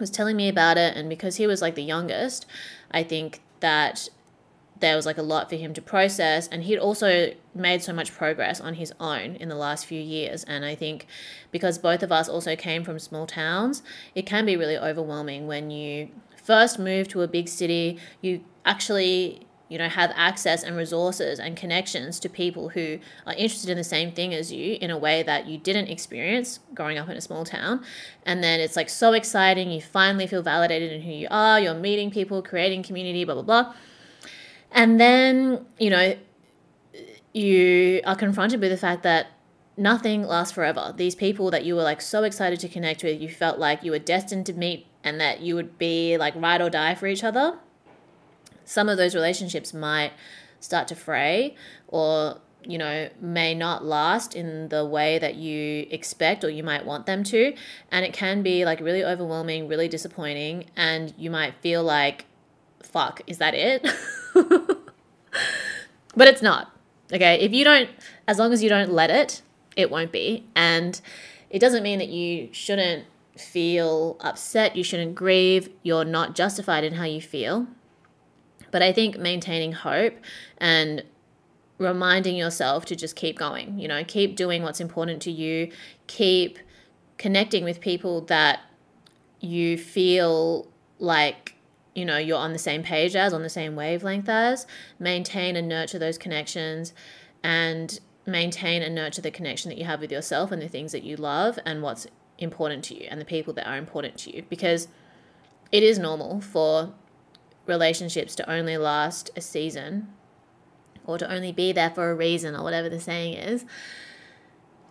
was 0.00 0.08
telling 0.10 0.34
me 0.34 0.48
about 0.48 0.78
it. 0.78 0.96
And 0.96 1.10
because 1.10 1.36
he 1.36 1.46
was 1.46 1.60
like 1.60 1.74
the 1.74 1.82
youngest, 1.82 2.46
I 2.90 3.02
think 3.02 3.42
that 3.60 4.08
there 4.80 4.96
was 4.96 5.06
like 5.06 5.18
a 5.18 5.22
lot 5.22 5.48
for 5.48 5.56
him 5.56 5.74
to 5.74 5.82
process 5.82 6.48
and 6.48 6.64
he'd 6.64 6.78
also 6.78 7.32
made 7.54 7.82
so 7.82 7.92
much 7.92 8.12
progress 8.12 8.60
on 8.60 8.74
his 8.74 8.92
own 9.00 9.36
in 9.36 9.48
the 9.48 9.54
last 9.54 9.86
few 9.86 10.00
years 10.00 10.44
and 10.44 10.64
i 10.64 10.74
think 10.74 11.06
because 11.50 11.78
both 11.78 12.02
of 12.02 12.12
us 12.12 12.28
also 12.28 12.54
came 12.54 12.84
from 12.84 12.98
small 12.98 13.26
towns 13.26 13.82
it 14.14 14.26
can 14.26 14.46
be 14.46 14.56
really 14.56 14.78
overwhelming 14.78 15.46
when 15.46 15.70
you 15.70 16.08
first 16.36 16.78
move 16.78 17.08
to 17.08 17.22
a 17.22 17.28
big 17.28 17.48
city 17.48 17.98
you 18.20 18.42
actually 18.64 19.46
you 19.68 19.76
know 19.76 19.88
have 19.88 20.10
access 20.14 20.62
and 20.62 20.76
resources 20.76 21.38
and 21.38 21.56
connections 21.56 22.18
to 22.20 22.28
people 22.28 22.70
who 22.70 22.98
are 23.26 23.34
interested 23.34 23.70
in 23.70 23.76
the 23.76 23.84
same 23.84 24.12
thing 24.12 24.32
as 24.32 24.50
you 24.50 24.78
in 24.80 24.90
a 24.90 24.96
way 24.96 25.22
that 25.22 25.46
you 25.46 25.58
didn't 25.58 25.88
experience 25.88 26.60
growing 26.74 26.96
up 26.96 27.08
in 27.08 27.16
a 27.16 27.20
small 27.20 27.44
town 27.44 27.84
and 28.24 28.42
then 28.42 28.60
it's 28.60 28.76
like 28.76 28.88
so 28.88 29.12
exciting 29.12 29.70
you 29.70 29.80
finally 29.80 30.26
feel 30.26 30.42
validated 30.42 30.90
in 30.92 31.02
who 31.02 31.12
you 31.12 31.28
are 31.30 31.60
you're 31.60 31.74
meeting 31.74 32.10
people 32.10 32.42
creating 32.42 32.82
community 32.82 33.24
blah 33.24 33.34
blah 33.34 33.42
blah 33.42 33.74
and 34.72 35.00
then, 35.00 35.66
you 35.78 35.90
know, 35.90 36.16
you 37.32 38.00
are 38.04 38.16
confronted 38.16 38.60
with 38.60 38.70
the 38.70 38.76
fact 38.76 39.02
that 39.02 39.28
nothing 39.76 40.24
lasts 40.24 40.52
forever. 40.52 40.92
These 40.96 41.14
people 41.14 41.50
that 41.50 41.64
you 41.64 41.76
were 41.76 41.82
like 41.82 42.00
so 42.00 42.24
excited 42.24 42.60
to 42.60 42.68
connect 42.68 43.02
with, 43.02 43.20
you 43.20 43.28
felt 43.28 43.58
like 43.58 43.82
you 43.82 43.92
were 43.92 43.98
destined 43.98 44.46
to 44.46 44.52
meet 44.52 44.86
and 45.04 45.20
that 45.20 45.40
you 45.40 45.54
would 45.54 45.78
be 45.78 46.16
like 46.16 46.34
ride 46.36 46.60
or 46.60 46.68
die 46.68 46.94
for 46.94 47.06
each 47.06 47.24
other. 47.24 47.58
Some 48.64 48.88
of 48.88 48.98
those 48.98 49.14
relationships 49.14 49.72
might 49.72 50.12
start 50.60 50.88
to 50.88 50.94
fray 50.94 51.54
or 51.86 52.40
you 52.64 52.76
know 52.76 53.08
may 53.20 53.54
not 53.54 53.84
last 53.84 54.34
in 54.34 54.68
the 54.68 54.84
way 54.84 55.18
that 55.18 55.36
you 55.36 55.86
expect 55.90 56.42
or 56.42 56.50
you 56.50 56.64
might 56.64 56.84
want 56.84 57.06
them 57.06 57.22
to 57.22 57.54
and 57.92 58.04
it 58.04 58.12
can 58.12 58.42
be 58.42 58.64
like 58.64 58.80
really 58.80 59.04
overwhelming 59.04 59.68
really 59.68 59.86
disappointing 59.86 60.64
and 60.74 61.14
you 61.16 61.30
might 61.30 61.54
feel 61.60 61.84
like 61.84 62.24
fuck 62.82 63.20
is 63.28 63.38
that 63.38 63.54
it 63.54 63.86
but 66.16 66.28
it's 66.28 66.42
not. 66.42 66.72
Okay. 67.12 67.40
If 67.40 67.52
you 67.52 67.64
don't, 67.64 67.88
as 68.26 68.38
long 68.38 68.52
as 68.52 68.62
you 68.62 68.68
don't 68.68 68.92
let 68.92 69.10
it, 69.10 69.42
it 69.76 69.90
won't 69.90 70.12
be. 70.12 70.46
And 70.54 71.00
it 71.50 71.58
doesn't 71.58 71.82
mean 71.82 71.98
that 71.98 72.08
you 72.08 72.48
shouldn't 72.52 73.06
feel 73.36 74.16
upset, 74.20 74.76
you 74.76 74.82
shouldn't 74.82 75.14
grieve, 75.14 75.70
you're 75.82 76.04
not 76.04 76.34
justified 76.34 76.84
in 76.84 76.94
how 76.94 77.04
you 77.04 77.20
feel. 77.20 77.66
But 78.70 78.82
I 78.82 78.92
think 78.92 79.18
maintaining 79.18 79.72
hope 79.72 80.14
and 80.58 81.04
reminding 81.78 82.36
yourself 82.36 82.84
to 82.86 82.96
just 82.96 83.16
keep 83.16 83.38
going, 83.38 83.78
you 83.78 83.88
know, 83.88 84.02
keep 84.04 84.36
doing 84.36 84.62
what's 84.62 84.80
important 84.80 85.22
to 85.22 85.30
you, 85.30 85.70
keep 86.06 86.58
connecting 87.16 87.64
with 87.64 87.80
people 87.80 88.20
that 88.22 88.60
you 89.40 89.78
feel 89.78 90.66
like 90.98 91.54
you 91.98 92.04
know 92.04 92.16
you're 92.16 92.38
on 92.38 92.52
the 92.52 92.58
same 92.58 92.82
page 92.82 93.16
as 93.16 93.32
on 93.32 93.42
the 93.42 93.50
same 93.50 93.74
wavelength 93.74 94.28
as 94.28 94.66
maintain 94.98 95.56
and 95.56 95.68
nurture 95.68 95.98
those 95.98 96.16
connections 96.16 96.94
and 97.42 98.00
maintain 98.28 98.82
and 98.82 98.94
nurture 98.94 99.22
the 99.22 99.30
connection 99.30 99.68
that 99.70 99.78
you 99.78 99.84
have 99.84 100.00
with 100.00 100.12
yourself 100.12 100.52
and 100.52 100.62
the 100.62 100.68
things 100.68 100.92
that 100.92 101.02
you 101.02 101.16
love 101.16 101.58
and 101.64 101.82
what's 101.82 102.06
important 102.38 102.84
to 102.84 102.94
you 102.94 103.08
and 103.10 103.20
the 103.20 103.24
people 103.24 103.52
that 103.54 103.66
are 103.66 103.76
important 103.76 104.16
to 104.18 104.34
you. 104.34 104.44
Because 104.48 104.86
it 105.72 105.82
is 105.82 105.98
normal 105.98 106.40
for 106.40 106.92
relationships 107.66 108.34
to 108.36 108.50
only 108.50 108.76
last 108.76 109.30
a 109.36 109.40
season 109.40 110.08
or 111.04 111.18
to 111.18 111.30
only 111.32 111.52
be 111.52 111.72
there 111.72 111.90
for 111.90 112.10
a 112.10 112.14
reason 112.14 112.54
or 112.54 112.62
whatever 112.62 112.88
the 112.88 113.00
saying 113.00 113.34
is. 113.34 113.64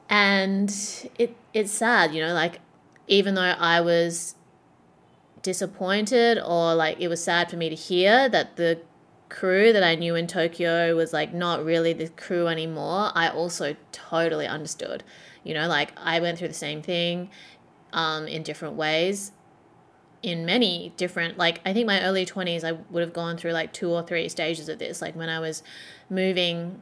And 0.10 0.70
it 1.18 1.36
it's 1.54 1.72
sad 1.72 2.14
you 2.14 2.22
know 2.22 2.34
like 2.34 2.62
even 3.08 3.36
though 3.36 3.42
I 3.42 3.82
was 3.82 4.36
disappointed 5.48 6.38
or 6.46 6.76
like 6.76 7.00
it 7.00 7.08
was 7.08 7.24
sad 7.24 7.50
for 7.50 7.56
me 7.56 7.70
to 7.70 7.76
hear 7.76 8.28
that 8.28 8.58
the 8.58 8.82
crew 9.30 9.72
that 9.72 9.82
I 9.82 9.96
knew 9.96 10.14
in 10.14 10.28
Tokyo 10.28 10.94
was 10.94 11.14
like 11.14 11.34
not 11.34 11.64
really 11.64 11.94
the 11.94 12.10
crew 12.10 12.48
anymore, 12.48 13.12
I 13.16 13.30
also 13.30 13.78
totally 13.94 14.46
understood. 14.46 15.06
You 15.46 15.54
know, 15.54 15.70
like 15.70 15.94
I 15.96 16.20
went 16.20 16.38
through 16.38 16.50
the 16.50 16.54
same 16.54 16.82
thing 16.82 17.30
um, 17.94 18.28
in 18.28 18.44
different 18.44 18.76
ways 18.76 19.32
in 20.22 20.46
many 20.46 20.92
different 20.98 21.38
like 21.38 21.62
I 21.66 21.72
think 21.72 21.88
my 21.88 22.02
early 22.02 22.26
20s 22.26 22.66
I 22.66 22.74
would 22.90 23.02
have 23.02 23.14
gone 23.14 23.38
through 23.38 23.52
like 23.52 23.72
two 23.72 23.92
or 23.92 24.02
three 24.04 24.28
stages 24.28 24.68
of 24.68 24.80
this 24.80 25.02
like 25.02 25.16
when 25.16 25.30
I 25.30 25.40
was 25.40 25.64
moving 26.10 26.82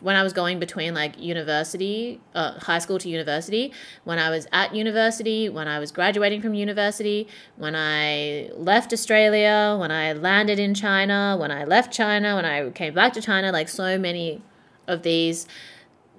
when 0.00 0.16
I 0.16 0.22
was 0.22 0.32
going 0.32 0.58
between 0.58 0.94
like 0.94 1.18
university, 1.18 2.20
uh, 2.34 2.58
high 2.60 2.78
school 2.78 2.98
to 2.98 3.08
university, 3.08 3.72
when 4.04 4.18
I 4.18 4.30
was 4.30 4.46
at 4.52 4.74
university, 4.74 5.48
when 5.48 5.68
I 5.68 5.78
was 5.78 5.90
graduating 5.92 6.40
from 6.42 6.54
university, 6.54 7.28
when 7.56 7.74
I 7.74 8.50
left 8.54 8.92
Australia, 8.92 9.76
when 9.78 9.90
I 9.90 10.12
landed 10.12 10.58
in 10.58 10.74
China, 10.74 11.36
when 11.38 11.50
I 11.50 11.64
left 11.64 11.92
China, 11.92 12.36
when 12.36 12.44
I 12.44 12.70
came 12.70 12.94
back 12.94 13.12
to 13.14 13.20
China, 13.20 13.52
like 13.52 13.68
so 13.68 13.98
many 13.98 14.42
of 14.86 15.02
these 15.02 15.46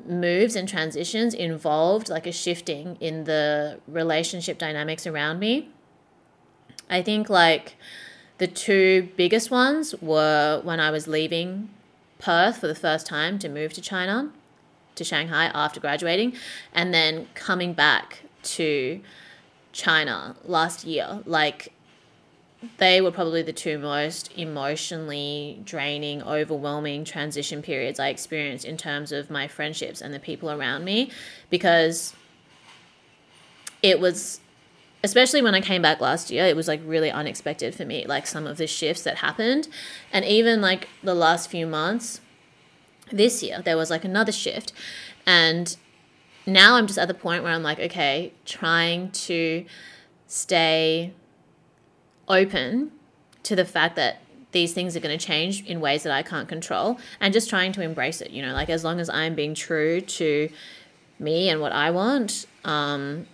moves 0.08 0.56
and 0.56 0.68
transitions 0.68 1.34
involved 1.34 2.10
like 2.10 2.26
a 2.26 2.32
shifting 2.32 2.98
in 3.00 3.26
the 3.26 3.80
relationship 3.88 4.58
dynamics 4.58 5.06
around 5.06 5.40
me. 5.40 5.70
I 6.90 7.02
think 7.02 7.30
like 7.30 7.76
the 8.38 8.48
two 8.48 9.10
biggest 9.16 9.52
ones 9.52 9.94
were 10.02 10.62
when 10.64 10.80
I 10.80 10.92
was 10.92 11.08
leaving 11.08 11.70
Perth 12.20 12.58
for 12.58 12.68
the 12.68 12.76
first 12.76 13.08
time 13.08 13.40
to 13.40 13.50
move 13.50 13.74
to 13.74 13.82
China, 13.82 14.32
to 14.96 15.04
Shanghai 15.04 15.46
after 15.54 15.80
graduating, 15.80 16.36
and 16.74 16.94
then 16.94 17.28
coming 17.34 17.74
back 17.74 18.24
to 18.44 19.02
China 19.72 20.36
last 20.44 20.86
year. 20.86 21.22
Like, 21.26 21.74
they 22.78 23.00
were 23.00 23.12
probably 23.12 23.42
the 23.42 23.54
two 23.54 23.80
most 23.80 24.38
emotionally 24.38 25.62
draining, 25.64 26.22
overwhelming 26.22 27.06
transition 27.06 27.62
periods 27.62 28.00
I 28.00 28.10
experienced 28.10 28.66
in 28.66 28.76
terms 28.76 29.14
of 29.14 29.30
my 29.30 29.48
friendships 29.48 30.02
and 30.02 30.14
the 30.14 30.20
people 30.20 30.52
around 30.52 30.84
me 30.84 31.10
because 31.50 32.14
it 33.82 34.00
was 34.00 34.42
especially 35.04 35.42
when 35.42 35.56
I 35.56 35.62
came 35.62 35.82
back 35.82 36.02
last 36.02 36.30
year, 36.30 36.46
it 36.46 36.56
was 36.56 36.68
like 36.68 36.82
really 36.86 37.10
unexpected 37.10 37.74
for 37.74 37.86
me, 37.86 38.06
like 38.06 38.28
some 38.28 38.46
of 38.46 38.58
the 38.58 38.68
shifts 38.68 39.04
that 39.04 39.18
happened. 39.18 39.68
And 40.12 40.26
even 40.26 40.62
like 40.62 40.88
the 41.04 41.16
last 41.16 41.50
few 41.50 41.66
months 41.66 42.22
this 43.12 43.42
year, 43.42 43.62
there 43.62 43.78
was 43.78 43.90
like 43.90 44.04
another 44.04 44.32
shift. 44.32 44.74
And 45.26 45.76
now 46.46 46.76
I'm 46.76 46.88
just 46.88 47.00
at 47.00 47.08
the 47.08 47.14
point 47.14 47.44
where 47.44 47.54
I'm 47.54 47.64
like, 47.64 47.80
okay, 47.80 48.34
trying 48.46 49.12
to 49.12 49.66
stay 50.28 51.14
open 52.28 52.92
to 53.44 53.56
the 53.56 53.66
fact 53.66 53.96
that 53.96 54.22
these 54.52 54.74
things 54.74 54.96
are 54.96 55.00
going 55.00 55.18
to 55.18 55.26
change 55.26 55.64
in 55.66 55.80
ways 55.80 56.04
that 56.04 56.12
I 56.12 56.24
can't 56.24 56.48
control 56.48 57.00
and 57.20 57.34
just 57.34 57.50
trying 57.50 57.72
to 57.74 57.82
embrace 57.82 58.20
it, 58.20 58.32
you 58.32 58.42
know, 58.42 58.54
like 58.54 58.70
as 58.70 58.84
long 58.84 59.00
as 59.00 59.10
I'm 59.10 59.36
being 59.36 59.54
true 59.54 60.02
to 60.02 60.50
me 61.20 61.50
and 61.50 61.62
what 61.62 61.72
I 61.72 61.92
want, 61.92 62.48
um, 62.66 63.28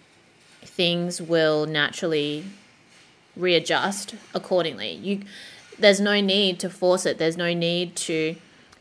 things 0.65 1.21
will 1.21 1.65
naturally 1.65 2.45
readjust 3.35 4.15
accordingly. 4.33 4.93
You 4.93 5.21
there's 5.77 5.99
no 5.99 6.21
need 6.21 6.59
to 6.59 6.69
force 6.69 7.05
it. 7.05 7.17
There's 7.17 7.37
no 7.37 7.53
need 7.53 7.95
to 7.97 8.35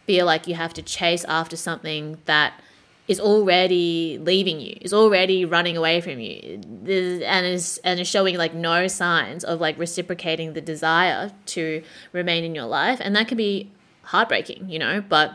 feel 0.06 0.26
like 0.26 0.46
you 0.46 0.54
have 0.54 0.74
to 0.74 0.82
chase 0.82 1.24
after 1.24 1.56
something 1.56 2.18
that 2.26 2.60
is 3.06 3.20
already 3.20 4.18
leaving 4.18 4.60
you, 4.60 4.78
is 4.80 4.94
already 4.94 5.44
running 5.44 5.76
away 5.76 6.00
from 6.00 6.20
you, 6.20 6.60
and 6.62 6.88
is 6.88 7.78
and 7.78 8.00
is 8.00 8.08
showing 8.08 8.36
like 8.36 8.54
no 8.54 8.86
signs 8.86 9.44
of 9.44 9.60
like 9.60 9.78
reciprocating 9.78 10.54
the 10.54 10.60
desire 10.60 11.30
to 11.46 11.82
remain 12.12 12.44
in 12.44 12.54
your 12.54 12.66
life, 12.66 13.00
and 13.02 13.14
that 13.16 13.28
can 13.28 13.36
be 13.36 13.70
heartbreaking, 14.04 14.68
you 14.68 14.78
know. 14.78 15.02
But 15.06 15.34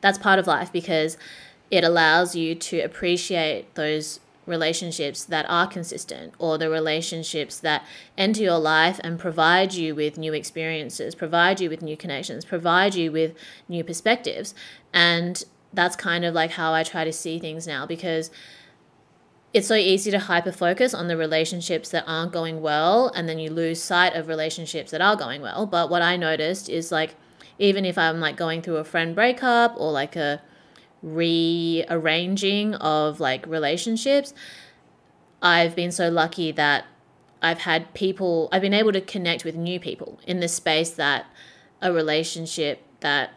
that's 0.00 0.18
part 0.18 0.38
of 0.38 0.46
life 0.46 0.72
because 0.72 1.16
it 1.70 1.82
allows 1.82 2.36
you 2.36 2.54
to 2.54 2.80
appreciate 2.80 3.74
those 3.74 4.20
relationships 4.46 5.24
that 5.24 5.44
are 5.48 5.66
consistent 5.66 6.32
or 6.38 6.56
the 6.56 6.70
relationships 6.70 7.58
that 7.60 7.84
enter 8.16 8.42
your 8.42 8.58
life 8.58 9.00
and 9.02 9.18
provide 9.18 9.74
you 9.74 9.94
with 9.94 10.16
new 10.16 10.32
experiences, 10.32 11.14
provide 11.14 11.60
you 11.60 11.68
with 11.68 11.82
new 11.82 11.96
connections, 11.96 12.44
provide 12.44 12.94
you 12.94 13.10
with 13.12 13.34
new 13.68 13.82
perspectives. 13.82 14.54
And 14.92 15.44
that's 15.72 15.96
kind 15.96 16.24
of 16.24 16.34
like 16.34 16.52
how 16.52 16.72
I 16.72 16.82
try 16.82 17.04
to 17.04 17.12
see 17.12 17.38
things 17.38 17.66
now 17.66 17.86
because 17.86 18.30
it's 19.52 19.68
so 19.68 19.74
easy 19.74 20.10
to 20.10 20.18
hyper 20.18 20.52
focus 20.52 20.94
on 20.94 21.08
the 21.08 21.16
relationships 21.16 21.88
that 21.90 22.04
aren't 22.06 22.32
going 22.32 22.60
well 22.60 23.10
and 23.14 23.28
then 23.28 23.38
you 23.38 23.50
lose 23.50 23.82
sight 23.82 24.14
of 24.14 24.28
relationships 24.28 24.90
that 24.90 25.00
are 25.00 25.16
going 25.16 25.40
well. 25.40 25.66
But 25.66 25.90
what 25.90 26.02
I 26.02 26.16
noticed 26.16 26.68
is 26.68 26.92
like 26.92 27.14
even 27.58 27.84
if 27.84 27.96
I'm 27.96 28.20
like 28.20 28.36
going 28.36 28.62
through 28.62 28.76
a 28.76 28.84
friend 28.84 29.14
breakup 29.14 29.74
or 29.76 29.90
like 29.92 30.14
a 30.16 30.42
rearranging 31.02 32.74
of 32.74 33.20
like 33.20 33.46
relationships, 33.46 34.34
I've 35.42 35.76
been 35.76 35.92
so 35.92 36.08
lucky 36.08 36.52
that 36.52 36.86
I've 37.42 37.58
had 37.58 37.92
people, 37.94 38.48
I've 38.52 38.62
been 38.62 38.74
able 38.74 38.92
to 38.92 39.00
connect 39.00 39.44
with 39.44 39.54
new 39.54 39.78
people 39.78 40.18
in 40.26 40.40
the 40.40 40.48
space 40.48 40.90
that 40.90 41.26
a 41.82 41.92
relationship 41.92 42.82
that 43.00 43.34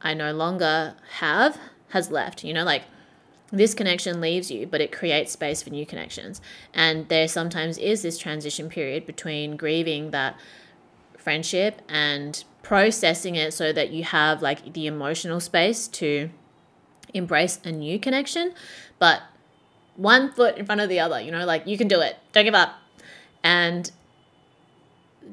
I 0.00 0.14
no 0.14 0.32
longer 0.32 0.94
have 1.18 1.58
has 1.90 2.10
left. 2.10 2.42
You 2.42 2.54
know, 2.54 2.64
like 2.64 2.84
this 3.52 3.74
connection 3.74 4.20
leaves 4.20 4.50
you, 4.50 4.66
but 4.66 4.80
it 4.80 4.90
creates 4.90 5.32
space 5.32 5.62
for 5.62 5.70
new 5.70 5.84
connections. 5.84 6.40
And 6.72 7.08
there 7.08 7.28
sometimes 7.28 7.78
is 7.78 8.02
this 8.02 8.18
transition 8.18 8.68
period 8.68 9.06
between 9.06 9.56
grieving 9.56 10.10
that 10.10 10.36
friendship 11.18 11.82
and 11.88 12.42
processing 12.62 13.36
it 13.36 13.52
so 13.52 13.72
that 13.72 13.90
you 13.90 14.04
have 14.04 14.40
like 14.40 14.72
the 14.72 14.86
emotional 14.86 15.38
space 15.38 15.86
to 15.88 16.30
embrace 17.14 17.60
a 17.64 17.72
new 17.72 17.98
connection. 17.98 18.54
But 18.98 19.22
one 19.96 20.32
foot 20.32 20.56
in 20.56 20.66
front 20.66 20.80
of 20.80 20.88
the 20.88 21.00
other, 21.00 21.20
you 21.20 21.30
know, 21.30 21.44
like 21.44 21.66
you 21.66 21.76
can 21.76 21.88
do 21.88 22.00
it. 22.00 22.16
Don't 22.32 22.44
give 22.44 22.54
up. 22.54 22.74
And 23.42 23.90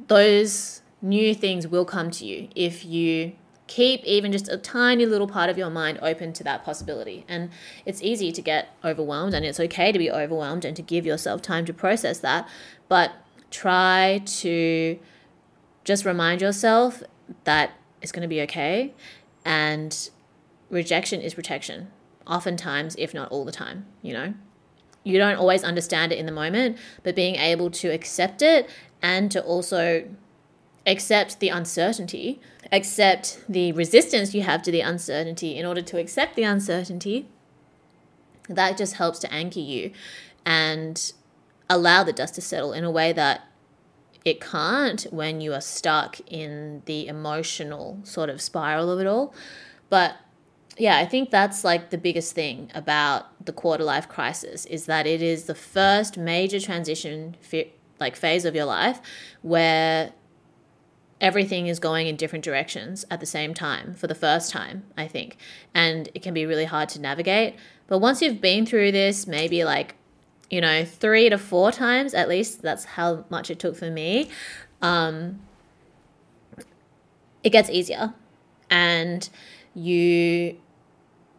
those 0.08 0.82
new 1.02 1.34
things 1.34 1.68
will 1.68 1.86
come 1.86 2.12
to 2.12 2.26
you 2.26 2.50
if 2.56 2.84
you 2.86 3.34
keep 3.68 4.04
even 4.04 4.32
just 4.32 4.50
a 4.50 4.58
tiny 4.58 5.06
little 5.06 5.28
part 5.28 5.50
of 5.50 5.58
your 5.58 5.70
mind 5.70 6.00
open 6.02 6.34
to 6.34 6.44
that 6.44 6.66
possibility. 6.66 7.24
And 7.28 7.52
it's 7.86 8.02
easy 8.02 8.32
to 8.32 8.42
get 8.42 8.70
overwhelmed, 8.84 9.34
and 9.34 9.46
it's 9.46 9.60
okay 9.60 9.92
to 9.92 10.00
be 10.00 10.12
overwhelmed 10.12 10.66
and 10.66 10.76
to 10.76 10.82
give 10.82 11.06
yourself 11.06 11.42
time 11.42 11.66
to 11.66 11.74
process 11.74 12.20
that. 12.20 12.50
But 12.88 13.12
try 13.52 14.24
to 14.26 15.00
just 15.84 16.04
remind 16.04 16.42
yourself 16.42 17.04
that 17.44 17.72
it's 18.02 18.12
going 18.12 18.24
to 18.24 18.28
be 18.28 18.42
okay. 18.42 18.94
And 19.46 20.10
rejection 20.70 21.22
is 21.22 21.34
protection, 21.34 21.92
oftentimes, 22.28 22.96
if 22.98 23.14
not 23.14 23.30
all 23.32 23.46
the 23.46 23.52
time, 23.52 23.86
you 24.02 24.14
know? 24.14 24.34
You 25.04 25.18
don't 25.18 25.38
always 25.38 25.64
understand 25.64 26.12
it 26.12 26.20
in 26.20 26.26
the 26.26 26.32
moment, 26.32 26.78
but 27.04 27.16
being 27.16 27.36
able 27.36 27.72
to 27.72 27.90
accept 27.90 28.42
it 28.42 28.70
and 29.02 29.32
to 29.32 29.42
also 29.42 30.08
accept 30.86 31.40
the 31.40 31.50
uncertainty, 31.50 32.42
accept 32.72 33.40
the 33.48 33.72
resistance 33.72 34.34
you 34.34 34.42
have 34.42 34.62
to 34.64 34.72
the 34.72 34.82
uncertainty 34.82 35.58
in 35.58 35.66
order 35.66 35.82
to 35.82 36.00
accept 36.00 36.36
the 36.36 36.44
uncertainty, 36.44 37.28
that 38.48 38.78
just 38.78 38.96
helps 38.96 39.20
to 39.20 39.34
anchor 39.34 39.60
you 39.60 39.92
and 40.46 41.14
allow 41.70 42.04
the 42.04 42.14
dust 42.14 42.36
to 42.36 42.42
settle 42.42 42.74
in 42.74 42.84
a 42.84 42.92
way 42.92 43.14
that 43.14 43.42
it 44.26 44.42
can't 44.42 45.04
when 45.12 45.40
you 45.40 45.54
are 45.54 45.62
stuck 45.62 46.20
in 46.28 46.82
the 46.86 47.08
emotional 47.08 48.00
sort 48.04 48.30
of 48.30 48.42
spiral 48.42 48.92
of 48.92 49.00
it 49.00 49.08
all. 49.08 49.34
But 49.90 50.16
yeah, 50.80 50.98
I 50.98 51.06
think 51.06 51.30
that's 51.30 51.66
like 51.66 51.90
the 51.90 51.98
biggest 51.98 52.34
thing 52.34 52.72
about 52.74 53.46
the 53.46 53.52
quarter 53.52 53.84
life 53.84 54.08
crisis 54.08 54.66
is 54.66 54.86
that 54.86 55.06
it 55.06 55.22
is 55.22 55.44
the 55.44 55.54
first 55.54 56.18
major 56.18 56.60
transition 56.60 57.36
like 58.00 58.16
phase 58.16 58.46
of 58.46 58.56
your 58.56 58.64
life 58.64 59.02
where 59.42 60.14
everything 61.20 61.68
is 61.68 61.80
going 61.80 62.08
in 62.08 62.16
different 62.16 62.46
directions 62.46 63.04
at 63.12 63.20
the 63.20 63.26
same 63.26 63.54
time 63.54 63.94
for 63.94 64.08
the 64.08 64.16
first 64.16 64.52
time, 64.52 64.84
I 64.98 65.06
think. 65.06 65.36
And 65.74 66.10
it 66.14 66.22
can 66.22 66.34
be 66.34 66.46
really 66.46 66.64
hard 66.64 66.88
to 66.90 67.02
navigate. 67.02 67.58
But 67.88 68.00
once 68.00 68.22
you've 68.22 68.40
been 68.40 68.66
through 68.66 68.94
this, 68.94 69.28
maybe 69.28 69.66
like, 69.66 69.96
you 70.50 70.62
know, 70.62 70.86
three 70.86 71.30
to 71.30 71.38
four 71.38 71.74
times 71.74 72.14
at 72.14 72.30
least, 72.30 72.62
that's 72.62 72.86
how 72.86 73.26
much 73.30 73.52
it 73.52 73.60
took 73.60 73.76
for 73.76 73.92
me, 73.92 74.30
um, 74.82 75.42
it 77.44 77.50
gets 77.50 77.70
easier. 77.70 78.14
And 78.70 79.28
you 79.76 80.58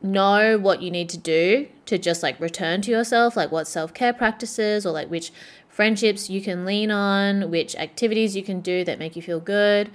know 0.03 0.59
what 0.59 0.83
you 0.83 0.91
need 0.91 1.09
to 1.11 1.19
do 1.19 1.69
to 1.87 1.99
just 1.99 2.23
like 2.23 2.41
return 2.41 2.81
to 2.83 2.91
yourself, 2.91 3.37
like 3.37 3.53
what 3.53 3.69
self 3.69 3.93
care 3.93 4.13
practices 4.13 4.87
or 4.87 4.93
like 4.93 5.11
which 5.11 5.33
friendships 5.69 6.29
you 6.29 6.41
can 6.41 6.65
lean 6.65 6.91
on, 6.91 7.51
which 7.51 7.75
activities 7.77 8.37
you 8.37 8.43
can 8.43 8.61
do 8.61 8.85
that 8.85 8.99
make 8.99 9.17
you 9.17 9.23
feel 9.23 9.41
good, 9.41 9.91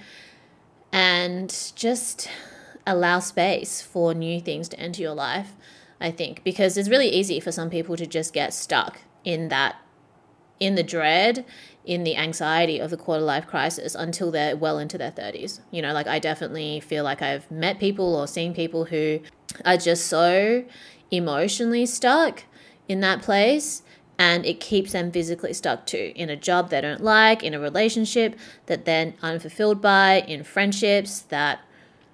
and 0.92 1.72
just 1.76 2.30
allow 2.88 3.20
space 3.20 3.82
for 3.82 4.14
new 4.14 4.40
things 4.40 4.70
to 4.70 4.80
enter 4.80 5.02
your 5.02 5.14
life. 5.14 5.54
I 6.00 6.12
think 6.12 6.44
because 6.44 6.78
it's 6.78 6.90
really 6.90 7.10
easy 7.10 7.40
for 7.40 7.52
some 7.52 7.70
people 7.70 7.96
to 7.98 8.06
just 8.06 8.34
get 8.34 8.54
stuck 8.54 9.02
in 9.24 9.50
that, 9.50 9.78
in 10.60 10.76
the 10.76 10.84
dread, 10.84 11.46
in 11.86 12.04
the 12.04 12.16
anxiety 12.16 12.80
of 12.80 12.90
the 12.90 12.98
quarter 12.98 13.22
life 13.22 13.46
crisis 13.46 13.96
until 13.96 14.32
they're 14.32 14.56
well 14.56 14.80
into 14.80 14.98
their 14.98 15.12
30s. 15.12 15.60
You 15.72 15.82
know, 15.82 15.94
like 15.94 16.08
I 16.08 16.20
definitely 16.20 16.80
feel 16.80 17.04
like 17.04 17.22
I've 17.22 17.50
met 17.52 17.80
people 17.80 18.16
or 18.16 18.28
seen 18.28 18.54
people 18.54 18.86
who 18.86 19.20
are 19.64 19.78
just 19.78 20.08
so 20.08 20.66
emotionally 21.12 21.86
stuck 21.86 22.44
in 22.88 23.02
that 23.02 23.22
place 23.22 23.84
and 24.18 24.46
it 24.46 24.60
keeps 24.60 24.94
them 24.94 25.12
physically 25.12 25.54
stuck 25.54 25.86
too 25.86 26.12
in 26.16 26.30
a 26.30 26.36
job 26.36 26.70
they 26.70 26.82
don't 26.82 27.04
like, 27.04 27.44
in 27.44 27.54
a 27.54 27.60
relationship 27.60 28.36
that 28.66 28.86
they're 28.86 29.14
unfulfilled 29.22 29.82
by, 29.82 30.22
in 30.22 30.44
friendships 30.44 31.22
that, 31.22 31.60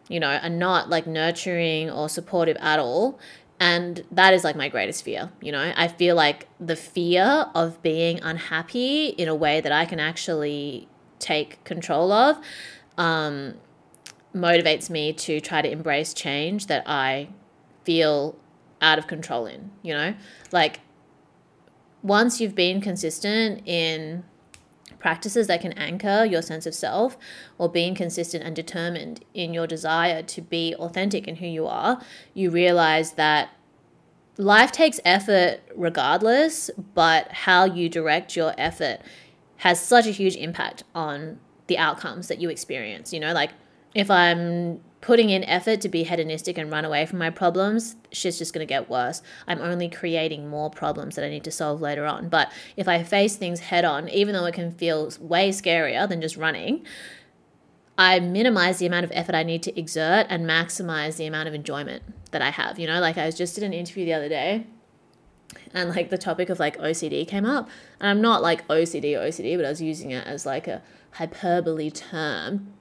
you 0.09 0.19
know, 0.19 0.39
are 0.41 0.49
not 0.49 0.89
like 0.89 1.05
nurturing 1.05 1.89
or 1.89 2.09
supportive 2.09 2.57
at 2.59 2.79
all. 2.79 3.19
And 3.61 4.03
that 4.09 4.33
is 4.33 4.43
like 4.43 4.55
my 4.55 4.69
greatest 4.69 5.03
fear. 5.05 5.31
You 5.39 5.51
know, 5.51 5.71
I 5.77 5.87
feel 5.87 6.15
like 6.15 6.47
the 6.59 6.75
fear 6.75 7.45
of 7.53 7.79
being 7.83 8.19
unhappy 8.23 9.09
in 9.09 9.27
a 9.27 9.35
way 9.35 9.61
that 9.61 9.71
I 9.71 9.85
can 9.85 9.99
actually 9.99 10.87
take 11.19 11.63
control 11.63 12.11
of 12.11 12.39
um, 12.97 13.53
motivates 14.33 14.89
me 14.89 15.13
to 15.13 15.39
try 15.39 15.61
to 15.61 15.69
embrace 15.69 16.11
change 16.15 16.65
that 16.67 16.89
I 16.89 17.29
feel 17.83 18.35
out 18.81 18.97
of 18.97 19.05
control 19.05 19.45
in, 19.45 19.69
you 19.83 19.93
know? 19.93 20.15
Like, 20.51 20.79
once 22.01 22.41
you've 22.41 22.55
been 22.55 22.81
consistent 22.81 23.61
in 23.67 24.23
practices 24.99 25.47
that 25.47 25.61
can 25.61 25.73
anchor 25.73 26.25
your 26.25 26.41
sense 26.41 26.65
of 26.65 26.73
self 26.73 27.17
or 27.57 27.69
being 27.69 27.95
consistent 27.95 28.43
and 28.43 28.55
determined 28.55 29.23
in 29.33 29.53
your 29.53 29.67
desire 29.67 30.21
to 30.23 30.41
be 30.41 30.75
authentic 30.75 31.27
in 31.27 31.37
who 31.37 31.47
you 31.47 31.67
are, 31.67 32.01
you 32.33 32.49
realize 32.49 33.13
that 33.13 33.49
life 34.37 34.71
takes 34.71 34.99
effort 35.05 35.59
regardless, 35.75 36.69
but 36.93 37.31
how 37.31 37.65
you 37.65 37.89
direct 37.89 38.35
your 38.35 38.53
effort 38.57 38.99
has 39.57 39.79
such 39.79 40.07
a 40.07 40.11
huge 40.11 40.35
impact 40.35 40.83
on 40.95 41.39
the 41.67 41.77
outcomes 41.77 42.27
that 42.27 42.39
you 42.39 42.49
experience. 42.49 43.13
You 43.13 43.19
know, 43.19 43.33
like 43.33 43.51
if 43.93 44.09
I'm 44.09 44.81
putting 45.01 45.31
in 45.31 45.43
effort 45.43 45.81
to 45.81 45.89
be 45.89 46.03
hedonistic 46.03 46.57
and 46.57 46.71
run 46.71 46.85
away 46.85 47.05
from 47.05 47.19
my 47.19 47.29
problems, 47.29 47.95
shit's 48.11 48.37
just 48.37 48.53
going 48.53 48.65
to 48.65 48.69
get 48.69 48.89
worse. 48.89 49.21
I'm 49.47 49.59
only 49.59 49.89
creating 49.89 50.47
more 50.47 50.69
problems 50.69 51.15
that 51.15 51.25
I 51.25 51.29
need 51.29 51.43
to 51.45 51.51
solve 51.51 51.81
later 51.81 52.05
on. 52.05 52.29
But 52.29 52.51
if 52.77 52.87
I 52.87 53.03
face 53.03 53.35
things 53.35 53.59
head 53.59 53.83
on, 53.83 54.07
even 54.09 54.33
though 54.33 54.45
it 54.45 54.53
can 54.53 54.71
feel 54.71 55.11
way 55.19 55.49
scarier 55.49 56.07
than 56.07 56.21
just 56.21 56.37
running, 56.37 56.85
I 57.97 58.19
minimize 58.19 58.77
the 58.77 58.85
amount 58.85 59.05
of 59.05 59.11
effort 59.13 59.35
I 59.35 59.43
need 59.43 59.63
to 59.63 59.77
exert 59.77 60.27
and 60.29 60.45
maximize 60.47 61.17
the 61.17 61.25
amount 61.25 61.47
of 61.47 61.53
enjoyment 61.53 62.03
that 62.31 62.41
I 62.41 62.51
have. 62.51 62.79
You 62.79 62.87
know, 62.87 62.99
like 62.99 63.17
I 63.17 63.25
was 63.25 63.35
just 63.35 63.55
did 63.55 63.63
an 63.63 63.73
interview 63.73 64.05
the 64.05 64.13
other 64.13 64.29
day 64.29 64.67
and 65.73 65.89
like 65.89 66.09
the 66.09 66.17
topic 66.17 66.49
of 66.49 66.59
like 66.59 66.77
OCD 66.77 67.27
came 67.27 67.45
up. 67.45 67.69
And 67.99 68.09
I'm 68.09 68.21
not 68.21 68.41
like 68.41 68.67
OCD, 68.67 69.13
OCD, 69.13 69.55
but 69.57 69.65
I 69.65 69.69
was 69.69 69.81
using 69.81 70.11
it 70.11 70.25
as 70.27 70.45
like 70.45 70.67
a 70.67 70.81
hyperbole 71.11 71.89
term 71.89 72.73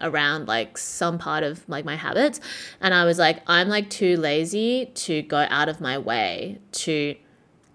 around 0.00 0.48
like 0.48 0.78
some 0.78 1.18
part 1.18 1.42
of 1.42 1.68
like 1.68 1.84
my 1.84 1.96
habits 1.96 2.40
and 2.80 2.94
I 2.94 3.04
was 3.04 3.18
like 3.18 3.42
I'm 3.46 3.68
like 3.68 3.90
too 3.90 4.16
lazy 4.16 4.86
to 4.86 5.22
go 5.22 5.46
out 5.50 5.68
of 5.68 5.80
my 5.80 5.98
way 5.98 6.58
to 6.72 7.16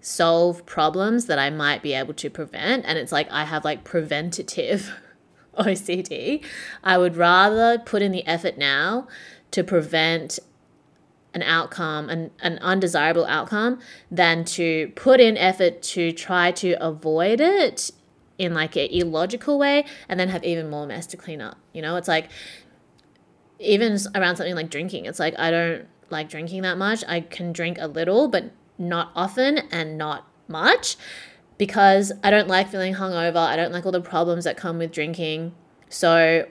solve 0.00 0.66
problems 0.66 1.26
that 1.26 1.38
I 1.38 1.50
might 1.50 1.82
be 1.82 1.94
able 1.94 2.14
to 2.14 2.30
prevent 2.30 2.84
and 2.86 2.98
it's 2.98 3.12
like 3.12 3.30
I 3.30 3.44
have 3.44 3.64
like 3.64 3.84
preventative 3.84 4.92
OCD 5.58 6.44
I 6.82 6.98
would 6.98 7.16
rather 7.16 7.78
put 7.78 8.02
in 8.02 8.12
the 8.12 8.26
effort 8.26 8.58
now 8.58 9.08
to 9.50 9.62
prevent 9.62 10.40
an 11.34 11.42
outcome, 11.42 12.08
an, 12.08 12.30
an 12.40 12.58
undesirable 12.58 13.26
outcome, 13.26 13.80
than 14.10 14.44
to 14.44 14.92
put 14.94 15.20
in 15.20 15.36
effort 15.36 15.82
to 15.82 16.12
try 16.12 16.52
to 16.52 16.74
avoid 16.74 17.40
it 17.40 17.90
in 18.38 18.54
like 18.54 18.76
an 18.76 18.88
illogical 18.90 19.58
way 19.58 19.84
and 20.08 20.18
then 20.18 20.28
have 20.28 20.44
even 20.44 20.68
more 20.70 20.86
mess 20.86 21.06
to 21.08 21.16
clean 21.16 21.40
up. 21.40 21.58
You 21.72 21.82
know, 21.82 21.96
it's 21.96 22.08
like 22.08 22.30
even 23.58 23.98
around 24.14 24.36
something 24.36 24.54
like 24.54 24.70
drinking, 24.70 25.06
it's 25.06 25.20
like 25.20 25.34
I 25.38 25.50
don't 25.50 25.86
like 26.10 26.28
drinking 26.28 26.62
that 26.62 26.78
much. 26.78 27.04
I 27.06 27.20
can 27.20 27.52
drink 27.52 27.78
a 27.80 27.86
little, 27.86 28.28
but 28.28 28.52
not 28.78 29.12
often 29.14 29.58
and 29.70 29.96
not 29.96 30.28
much 30.48 30.96
because 31.58 32.12
I 32.22 32.30
don't 32.30 32.48
like 32.48 32.68
feeling 32.68 32.94
hungover. 32.94 33.36
I 33.36 33.56
don't 33.56 33.72
like 33.72 33.86
all 33.86 33.92
the 33.92 34.00
problems 34.00 34.44
that 34.44 34.56
come 34.56 34.78
with 34.78 34.90
drinking. 34.90 35.54
So 35.88 36.46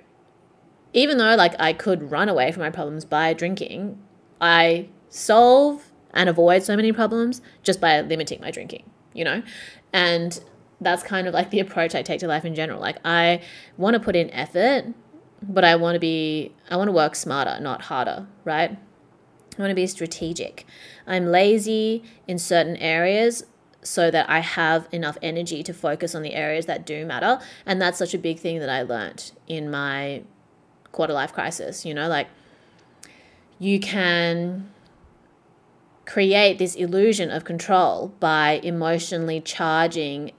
even 0.94 1.18
though 1.18 1.36
like 1.36 1.56
I 1.60 1.74
could 1.74 2.12
run 2.12 2.30
away 2.30 2.52
from 2.52 2.62
my 2.62 2.70
problems 2.70 3.06
by 3.06 3.34
drinking, 3.34 4.00
I 4.40 4.90
solve 5.10 5.92
and 6.14 6.30
avoid 6.30 6.64
so 6.64 6.76
many 6.76 6.92
problems 6.92 7.42
just 7.64 7.82
by 7.82 8.00
limiting 8.02 8.40
my 8.40 8.52
drinking, 8.52 8.90
you 9.14 9.24
know? 9.24 9.44
And 9.92 10.40
that's 10.84 11.04
kind 11.04 11.28
of 11.28 11.34
like 11.34 11.50
the 11.50 11.60
approach 11.60 11.96
I 11.96 12.02
take 12.02 12.20
to 12.20 12.28
life 12.28 12.46
in 12.46 12.56
general. 12.56 12.80
Like 12.80 12.98
I 13.06 13.42
want 13.78 13.96
to 13.96 14.00
put 14.00 14.16
in 14.16 14.30
effort, 14.32 14.94
but 15.42 15.64
I 15.64 15.76
want 15.76 15.96
to 15.96 16.00
be 16.00 16.54
I 16.70 16.78
want 16.78 16.88
to 16.88 16.92
work 16.92 17.16
smarter, 17.16 17.60
not 17.60 17.84
harder, 17.84 18.28
right? 18.44 18.72
I 18.72 19.62
want 19.62 19.72
to 19.72 19.76
be 19.76 19.88
strategic. 19.88 20.66
I'm 21.06 21.28
lazy 21.28 22.04
in 22.28 22.40
certain 22.40 22.78
areas 22.78 23.46
so 23.84 24.10
that 24.10 24.30
I 24.30 24.40
have 24.40 24.88
enough 24.92 25.18
energy 25.22 25.62
to 25.64 25.74
focus 25.74 26.16
on 26.16 26.22
the 26.22 26.34
areas 26.34 26.66
that 26.66 26.86
do 26.86 27.06
matter. 27.06 27.40
And 27.66 27.82
that's 27.82 27.98
such 27.98 28.14
a 28.14 28.18
big 28.18 28.40
thing 28.40 28.60
that 28.60 28.70
I 28.70 28.82
learned 28.82 29.32
in 29.48 29.70
my 29.70 30.24
quarter 30.92 31.14
life 31.14 31.34
crisis. 31.34 31.86
You 31.86 31.94
know, 31.94 32.08
like 32.08 32.28
you 33.60 33.80
can 33.80 34.72
create 36.06 36.58
this 36.58 36.76
illusion 36.76 37.30
of 37.30 37.46
control 37.46 38.14
by 38.20 38.60
emotionally 38.64 39.40
charging 39.40 40.32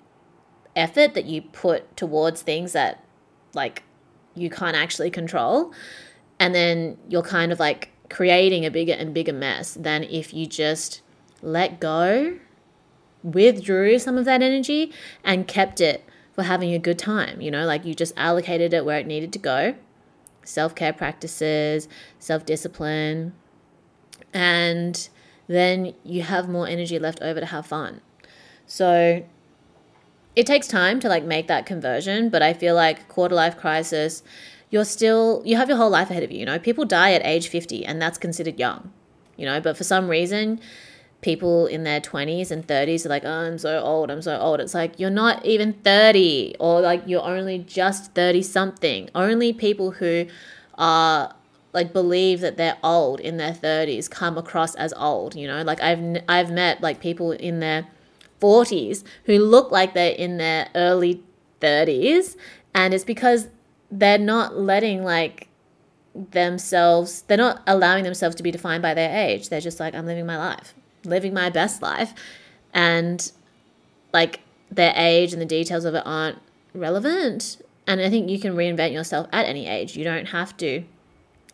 effort 0.76 1.14
that 1.14 1.26
you 1.26 1.42
put 1.42 1.96
towards 1.96 2.42
things 2.42 2.72
that 2.72 3.04
like 3.54 3.82
you 4.34 4.50
can't 4.50 4.76
actually 4.76 5.10
control. 5.10 5.72
And 6.38 6.54
then 6.54 6.98
you're 7.08 7.22
kind 7.22 7.52
of 7.52 7.60
like 7.60 7.90
creating 8.10 8.66
a 8.66 8.70
bigger 8.70 8.92
and 8.92 9.14
bigger 9.14 9.32
mess 9.32 9.74
than 9.74 10.04
if 10.04 10.34
you 10.34 10.46
just 10.46 11.00
let 11.42 11.80
go 11.80 12.38
withdrew 13.22 13.98
some 13.98 14.18
of 14.18 14.24
that 14.24 14.42
energy 14.42 14.92
and 15.22 15.48
kept 15.48 15.80
it 15.80 16.04
for 16.32 16.42
having 16.42 16.74
a 16.74 16.78
good 16.78 16.98
time 16.98 17.40
you 17.40 17.50
know? 17.50 17.64
Like 17.64 17.84
you 17.84 17.94
just 17.94 18.12
allocated 18.16 18.74
it 18.74 18.84
where 18.84 18.98
it 18.98 19.06
needed 19.06 19.32
to 19.34 19.38
go. 19.38 19.74
Self-care 20.44 20.92
practices 20.92 21.88
self-discipline. 22.18 23.32
And 24.32 25.08
then 25.46 25.94
you 26.02 26.22
have 26.22 26.48
more 26.48 26.66
energy 26.66 26.98
left 26.98 27.22
over 27.22 27.40
to 27.40 27.46
have 27.46 27.66
fun. 27.66 28.00
So 28.66 29.24
it 30.36 30.46
takes 30.46 30.66
time 30.66 31.00
to 31.00 31.08
like 31.08 31.24
make 31.24 31.46
that 31.48 31.66
conversion, 31.66 32.28
but 32.28 32.42
I 32.42 32.52
feel 32.52 32.74
like 32.74 33.08
quarter 33.08 33.34
life 33.34 33.56
crisis, 33.56 34.22
you're 34.70 34.84
still 34.84 35.42
you 35.44 35.56
have 35.56 35.68
your 35.68 35.78
whole 35.78 35.90
life 35.90 36.10
ahead 36.10 36.22
of 36.22 36.32
you, 36.32 36.40
you 36.40 36.46
know. 36.46 36.58
People 36.58 36.84
die 36.84 37.12
at 37.12 37.24
age 37.24 37.48
50 37.48 37.84
and 37.84 38.00
that's 38.00 38.18
considered 38.18 38.58
young. 38.58 38.92
You 39.36 39.46
know, 39.46 39.60
but 39.60 39.76
for 39.76 39.84
some 39.84 40.08
reason 40.08 40.60
people 41.20 41.66
in 41.66 41.84
their 41.84 42.00
20s 42.00 42.50
and 42.50 42.66
30s 42.68 43.06
are 43.06 43.08
like, 43.08 43.24
"Oh, 43.24 43.30
I'm 43.30 43.58
so 43.58 43.80
old. 43.80 44.10
I'm 44.10 44.22
so 44.22 44.38
old." 44.38 44.60
It's 44.60 44.74
like 44.74 44.98
you're 45.00 45.10
not 45.10 45.44
even 45.44 45.72
30 45.72 46.54
or 46.58 46.80
like 46.80 47.02
you're 47.06 47.22
only 47.22 47.58
just 47.58 48.14
30 48.14 48.42
something. 48.42 49.10
Only 49.14 49.52
people 49.52 49.92
who 49.92 50.26
are 50.76 51.34
like 51.72 51.92
believe 51.92 52.40
that 52.40 52.56
they're 52.56 52.78
old 52.82 53.20
in 53.20 53.36
their 53.36 53.52
30s 53.52 54.08
come 54.08 54.38
across 54.38 54.74
as 54.76 54.92
old 54.94 55.34
you 55.34 55.46
know 55.46 55.62
like 55.62 55.80
i've 55.80 56.22
i've 56.28 56.50
met 56.50 56.80
like 56.80 57.00
people 57.00 57.32
in 57.32 57.58
their 57.60 57.86
40s 58.44 59.04
who 59.24 59.38
look 59.38 59.70
like 59.70 59.94
they're 59.94 60.12
in 60.12 60.36
their 60.36 60.68
early 60.74 61.22
30s 61.62 62.36
and 62.74 62.92
it's 62.92 63.04
because 63.04 63.48
they're 63.90 64.18
not 64.18 64.58
letting 64.58 65.02
like 65.02 65.48
themselves 66.14 67.22
they're 67.22 67.38
not 67.38 67.62
allowing 67.66 68.04
themselves 68.04 68.36
to 68.36 68.42
be 68.42 68.50
defined 68.50 68.82
by 68.82 68.92
their 68.92 69.10
age. 69.26 69.48
They're 69.48 69.62
just 69.62 69.80
like 69.80 69.94
i'm 69.94 70.04
living 70.04 70.26
my 70.26 70.36
life 70.36 70.74
living 71.04 71.32
my 71.32 71.48
best 71.48 71.80
life 71.80 72.12
and 72.74 73.32
like 74.12 74.40
their 74.70 74.92
age 74.94 75.32
and 75.32 75.40
the 75.40 75.46
details 75.46 75.86
of 75.86 75.94
it 75.94 76.02
aren't 76.04 76.38
relevant. 76.74 77.62
And 77.86 78.00
i 78.02 78.10
think 78.10 78.28
you 78.28 78.38
can 78.38 78.54
reinvent 78.54 78.92
yourself 78.92 79.26
at 79.32 79.46
any 79.46 79.66
age. 79.66 79.96
You 79.96 80.04
don't 80.04 80.26
have 80.26 80.54
to. 80.58 80.84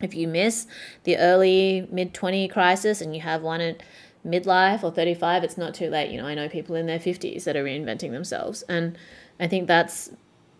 If 0.01 0.13
you 0.13 0.27
miss 0.27 0.67
the 1.03 1.17
early 1.17 1.87
mid 1.89 2.13
20 2.13 2.49
crisis 2.49 2.99
and 2.99 3.15
you 3.15 3.21
have 3.21 3.41
one 3.41 3.61
at 3.61 3.81
midlife 4.25 4.83
or 4.83 4.91
35, 4.91 5.43
it's 5.43 5.57
not 5.57 5.73
too 5.73 5.89
late. 5.89 6.11
You 6.11 6.17
know, 6.17 6.27
I 6.27 6.35
know 6.35 6.49
people 6.49 6.75
in 6.75 6.85
their 6.85 6.99
50s 6.99 7.43
that 7.45 7.55
are 7.55 7.63
reinventing 7.63 8.11
themselves. 8.11 8.63
And 8.63 8.97
I 9.39 9.47
think 9.47 9.67
that's 9.67 10.11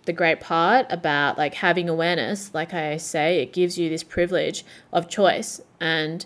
the 0.05 0.13
great 0.13 0.39
part 0.39 0.87
about 0.89 1.37
like 1.37 1.55
having 1.55 1.87
awareness. 1.87 2.53
Like 2.53 2.73
I 2.73 2.97
say, 2.97 3.41
it 3.41 3.53
gives 3.53 3.77
you 3.77 3.89
this 3.89 4.03
privilege 4.03 4.65
of 4.91 5.07
choice. 5.09 5.61
And 5.79 6.25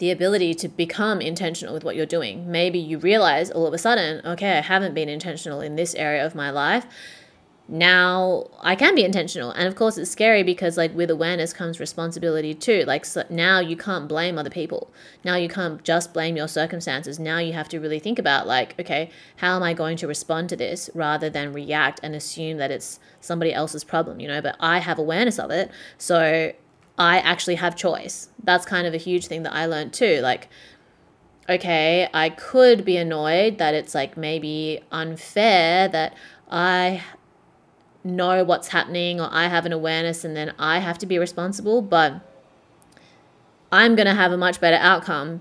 The 0.00 0.10
ability 0.10 0.54
to 0.54 0.66
become 0.66 1.20
intentional 1.20 1.74
with 1.74 1.84
what 1.84 1.94
you're 1.94 2.06
doing. 2.06 2.50
Maybe 2.50 2.78
you 2.78 2.98
realize 2.98 3.50
all 3.50 3.66
of 3.66 3.74
a 3.74 3.78
sudden, 3.78 4.24
okay, 4.24 4.56
I 4.56 4.62
haven't 4.62 4.94
been 4.94 5.10
intentional 5.10 5.60
in 5.60 5.76
this 5.76 5.94
area 5.94 6.24
of 6.24 6.34
my 6.34 6.48
life. 6.48 6.86
Now 7.68 8.48
I 8.62 8.76
can 8.76 8.94
be 8.94 9.04
intentional. 9.04 9.50
And 9.50 9.68
of 9.68 9.76
course, 9.76 9.98
it's 9.98 10.10
scary 10.10 10.42
because, 10.42 10.78
like, 10.78 10.94
with 10.96 11.10
awareness 11.10 11.52
comes 11.52 11.78
responsibility 11.78 12.54
too. 12.54 12.84
Like, 12.86 13.04
so 13.04 13.24
now 13.28 13.60
you 13.60 13.76
can't 13.76 14.08
blame 14.08 14.38
other 14.38 14.48
people. 14.48 14.90
Now 15.22 15.36
you 15.36 15.50
can't 15.50 15.84
just 15.84 16.14
blame 16.14 16.34
your 16.34 16.48
circumstances. 16.48 17.18
Now 17.18 17.38
you 17.38 17.52
have 17.52 17.68
to 17.68 17.78
really 17.78 17.98
think 17.98 18.18
about, 18.18 18.46
like, 18.46 18.80
okay, 18.80 19.10
how 19.36 19.54
am 19.54 19.62
I 19.62 19.74
going 19.74 19.98
to 19.98 20.08
respond 20.08 20.48
to 20.48 20.56
this 20.56 20.88
rather 20.94 21.28
than 21.28 21.52
react 21.52 22.00
and 22.02 22.16
assume 22.16 22.56
that 22.56 22.70
it's 22.70 22.98
somebody 23.20 23.52
else's 23.52 23.84
problem, 23.84 24.18
you 24.18 24.28
know? 24.28 24.40
But 24.40 24.56
I 24.58 24.78
have 24.78 24.98
awareness 24.98 25.38
of 25.38 25.50
it. 25.50 25.70
So 25.98 26.52
I 27.00 27.16
actually 27.20 27.54
have 27.54 27.76
choice. 27.76 28.28
That's 28.44 28.66
kind 28.66 28.86
of 28.86 28.92
a 28.92 28.98
huge 28.98 29.26
thing 29.26 29.42
that 29.44 29.54
I 29.54 29.64
learned 29.64 29.94
too. 29.94 30.20
Like, 30.20 30.48
okay, 31.48 32.10
I 32.12 32.28
could 32.28 32.84
be 32.84 32.98
annoyed 32.98 33.56
that 33.56 33.72
it's 33.72 33.94
like 33.94 34.18
maybe 34.18 34.82
unfair 34.92 35.88
that 35.88 36.14
I 36.50 37.02
know 38.04 38.44
what's 38.44 38.68
happening 38.68 39.18
or 39.18 39.30
I 39.32 39.46
have 39.46 39.64
an 39.64 39.72
awareness 39.72 40.26
and 40.26 40.36
then 40.36 40.52
I 40.58 40.80
have 40.80 40.98
to 40.98 41.06
be 41.06 41.18
responsible, 41.18 41.80
but 41.80 42.20
I'm 43.72 43.96
going 43.96 44.06
to 44.06 44.14
have 44.14 44.30
a 44.30 44.36
much 44.36 44.60
better 44.60 44.76
outcome 44.76 45.40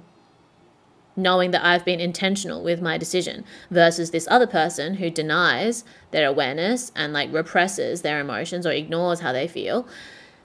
knowing 1.17 1.51
that 1.51 1.65
I've 1.65 1.83
been 1.83 1.99
intentional 1.99 2.63
with 2.63 2.81
my 2.81 2.97
decision 2.97 3.43
versus 3.69 4.11
this 4.11 4.29
other 4.31 4.47
person 4.47 4.93
who 4.93 5.09
denies 5.09 5.83
their 6.11 6.29
awareness 6.29 6.93
and 6.95 7.11
like 7.11 7.33
represses 7.33 8.01
their 8.01 8.21
emotions 8.21 8.65
or 8.65 8.71
ignores 8.71 9.19
how 9.19 9.33
they 9.33 9.45
feel 9.45 9.85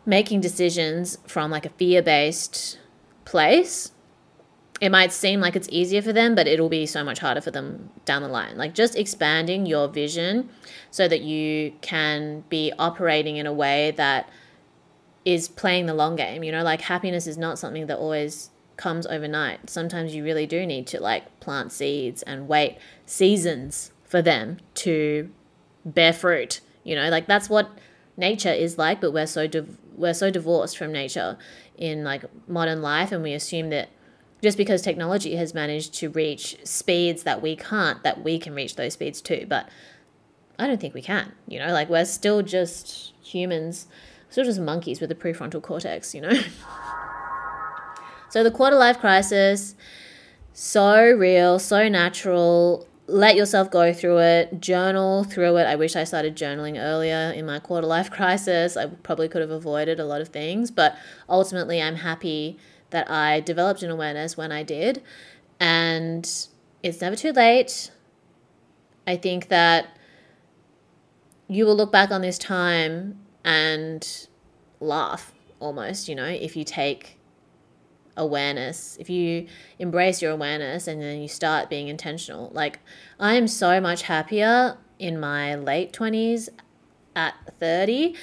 making 0.06 0.40
decisions 0.40 1.18
from 1.26 1.50
like 1.50 1.66
a 1.66 1.70
fear 1.70 2.02
based 2.02 2.78
place, 3.24 3.92
it 4.80 4.90
might 4.90 5.12
seem 5.12 5.40
like 5.40 5.56
it's 5.56 5.68
easier 5.70 6.02
for 6.02 6.12
them, 6.12 6.34
but 6.34 6.46
it'll 6.46 6.68
be 6.68 6.84
so 6.84 7.04
much 7.04 7.20
harder 7.20 7.40
for 7.40 7.50
them 7.50 7.90
down 8.04 8.22
the 8.22 8.28
line. 8.28 8.56
Like 8.56 8.74
just 8.74 8.96
expanding 8.96 9.66
your 9.66 9.88
vision 9.88 10.48
so 10.90 11.08
that 11.08 11.22
you 11.22 11.72
can 11.80 12.44
be 12.48 12.72
operating 12.78 13.36
in 13.36 13.46
a 13.46 13.52
way 13.52 13.92
that 13.92 14.28
is 15.24 15.48
playing 15.48 15.86
the 15.86 15.94
long 15.94 16.16
game. 16.16 16.42
You 16.42 16.52
know, 16.52 16.62
like 16.62 16.82
happiness 16.82 17.26
is 17.26 17.38
not 17.38 17.58
something 17.58 17.86
that 17.86 17.98
always 17.98 18.50
comes 18.76 19.06
overnight. 19.06 19.70
Sometimes 19.70 20.14
you 20.14 20.24
really 20.24 20.46
do 20.46 20.66
need 20.66 20.86
to 20.88 21.00
like 21.00 21.40
plant 21.40 21.72
seeds 21.72 22.22
and 22.22 22.48
wait 22.48 22.76
seasons 23.06 23.92
for 24.04 24.20
them 24.20 24.58
to 24.74 25.30
bear 25.84 26.12
fruit. 26.12 26.60
You 26.82 26.96
know, 26.96 27.08
like 27.08 27.26
that's 27.26 27.48
what 27.48 27.70
nature 28.16 28.52
is 28.52 28.78
like, 28.78 29.00
but 29.00 29.12
we're 29.12 29.26
so 29.26 29.46
div- 29.46 29.78
we're 29.96 30.14
so 30.14 30.30
divorced 30.30 30.76
from 30.76 30.92
nature 30.92 31.38
in 31.76 32.04
like 32.04 32.24
modern 32.48 32.82
life, 32.82 33.12
and 33.12 33.22
we 33.22 33.32
assume 33.32 33.70
that 33.70 33.88
just 34.42 34.58
because 34.58 34.82
technology 34.82 35.36
has 35.36 35.54
managed 35.54 35.94
to 35.94 36.10
reach 36.10 36.56
speeds 36.64 37.22
that 37.22 37.40
we 37.40 37.56
can't, 37.56 38.02
that 38.02 38.22
we 38.22 38.38
can 38.38 38.54
reach 38.54 38.76
those 38.76 38.92
speeds 38.92 39.20
too. 39.20 39.46
But 39.48 39.68
I 40.58 40.66
don't 40.66 40.80
think 40.80 40.94
we 40.94 41.02
can. 41.02 41.32
You 41.48 41.58
know, 41.58 41.72
like 41.72 41.88
we're 41.88 42.04
still 42.04 42.42
just 42.42 43.12
humans, 43.22 43.86
still 44.30 44.44
just 44.44 44.60
monkeys 44.60 45.00
with 45.00 45.10
a 45.10 45.14
prefrontal 45.14 45.62
cortex. 45.62 46.14
You 46.14 46.20
know. 46.22 46.32
so 48.30 48.44
the 48.44 48.50
quarter 48.50 48.76
life 48.76 48.98
crisis, 48.98 49.74
so 50.52 51.10
real, 51.10 51.58
so 51.58 51.88
natural 51.88 52.86
let 53.06 53.36
yourself 53.36 53.70
go 53.70 53.92
through 53.92 54.18
it, 54.18 54.60
journal 54.60 55.24
through 55.24 55.56
it. 55.58 55.64
I 55.64 55.76
wish 55.76 55.94
I 55.94 56.04
started 56.04 56.36
journaling 56.36 56.80
earlier 56.80 57.32
in 57.34 57.44
my 57.46 57.58
quarter 57.58 57.86
life 57.86 58.10
crisis. 58.18 58.76
I 58.76 58.86
probably 58.86 59.28
could 59.28 59.42
have 59.42 59.50
avoided 59.50 60.00
a 60.00 60.04
lot 60.04 60.20
of 60.20 60.28
things, 60.28 60.70
but 60.70 60.96
ultimately, 61.28 61.82
I'm 61.82 61.96
happy 61.96 62.58
that 62.90 63.10
I 63.10 63.40
developed 63.40 63.82
an 63.82 63.90
awareness 63.90 64.36
when 64.36 64.52
I 64.52 64.62
did. 64.62 65.02
And 65.60 66.24
it's 66.82 67.00
never 67.00 67.16
too 67.16 67.32
late. 67.32 67.90
I 69.06 69.16
think 69.16 69.48
that 69.48 69.96
you 71.48 71.66
will 71.66 71.76
look 71.76 71.92
back 71.92 72.10
on 72.10 72.22
this 72.22 72.38
time 72.38 73.20
and 73.44 74.26
laugh 74.80 75.34
almost, 75.60 76.08
you 76.08 76.14
know, 76.14 76.24
if 76.24 76.56
you 76.56 76.64
take 76.64 77.18
awareness, 78.16 78.96
if 79.00 79.10
you 79.10 79.46
embrace 79.78 80.22
your 80.22 80.32
awareness 80.32 80.86
and 80.86 81.00
then 81.02 81.20
you 81.20 81.28
start 81.28 81.68
being 81.70 81.88
intentional. 81.88 82.50
Like, 82.52 82.80
I 83.18 83.34
am 83.34 83.48
so 83.48 83.80
much 83.80 84.02
happier 84.02 84.76
in 84.98 85.18
my 85.18 85.54
late 85.54 85.92
20s 85.92 86.48
at 87.16 87.34
30, 87.60 88.14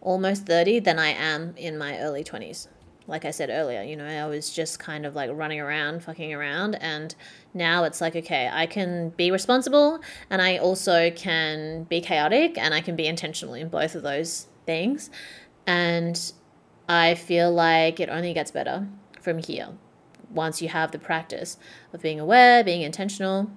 almost 0.00 0.46
30, 0.46 0.80
than 0.80 0.98
I 0.98 1.08
am 1.08 1.54
in 1.56 1.78
my 1.78 1.98
early 1.98 2.24
20s. 2.24 2.68
Like 3.06 3.24
I 3.24 3.30
said 3.30 3.48
earlier, 3.48 3.82
you 3.82 3.96
know, 3.96 4.04
I 4.04 4.26
was 4.26 4.52
just 4.52 4.78
kind 4.78 5.06
of 5.06 5.14
like 5.14 5.30
running 5.32 5.60
around, 5.60 6.02
fucking 6.02 6.34
around. 6.34 6.74
And 6.74 7.14
now 7.54 7.84
it's 7.84 8.02
like, 8.02 8.14
okay, 8.14 8.50
I 8.52 8.66
can 8.66 9.10
be 9.10 9.30
responsible 9.30 10.00
and 10.28 10.42
I 10.42 10.58
also 10.58 11.10
can 11.10 11.84
be 11.84 12.02
chaotic 12.02 12.58
and 12.58 12.74
I 12.74 12.82
can 12.82 12.96
be 12.96 13.06
intentional 13.06 13.54
in 13.54 13.70
both 13.70 13.94
of 13.94 14.02
those 14.02 14.48
things. 14.66 15.10
And 15.66 16.32
I 16.86 17.14
feel 17.14 17.50
like 17.50 17.98
it 17.98 18.10
only 18.10 18.34
gets 18.34 18.50
better 18.50 18.86
from 19.28 19.38
here 19.42 19.68
once 20.30 20.62
you 20.62 20.70
have 20.70 20.90
the 20.90 20.98
practice 20.98 21.58
of 21.92 22.00
being 22.00 22.18
aware, 22.18 22.64
being 22.64 22.80
intentional. 22.80 23.50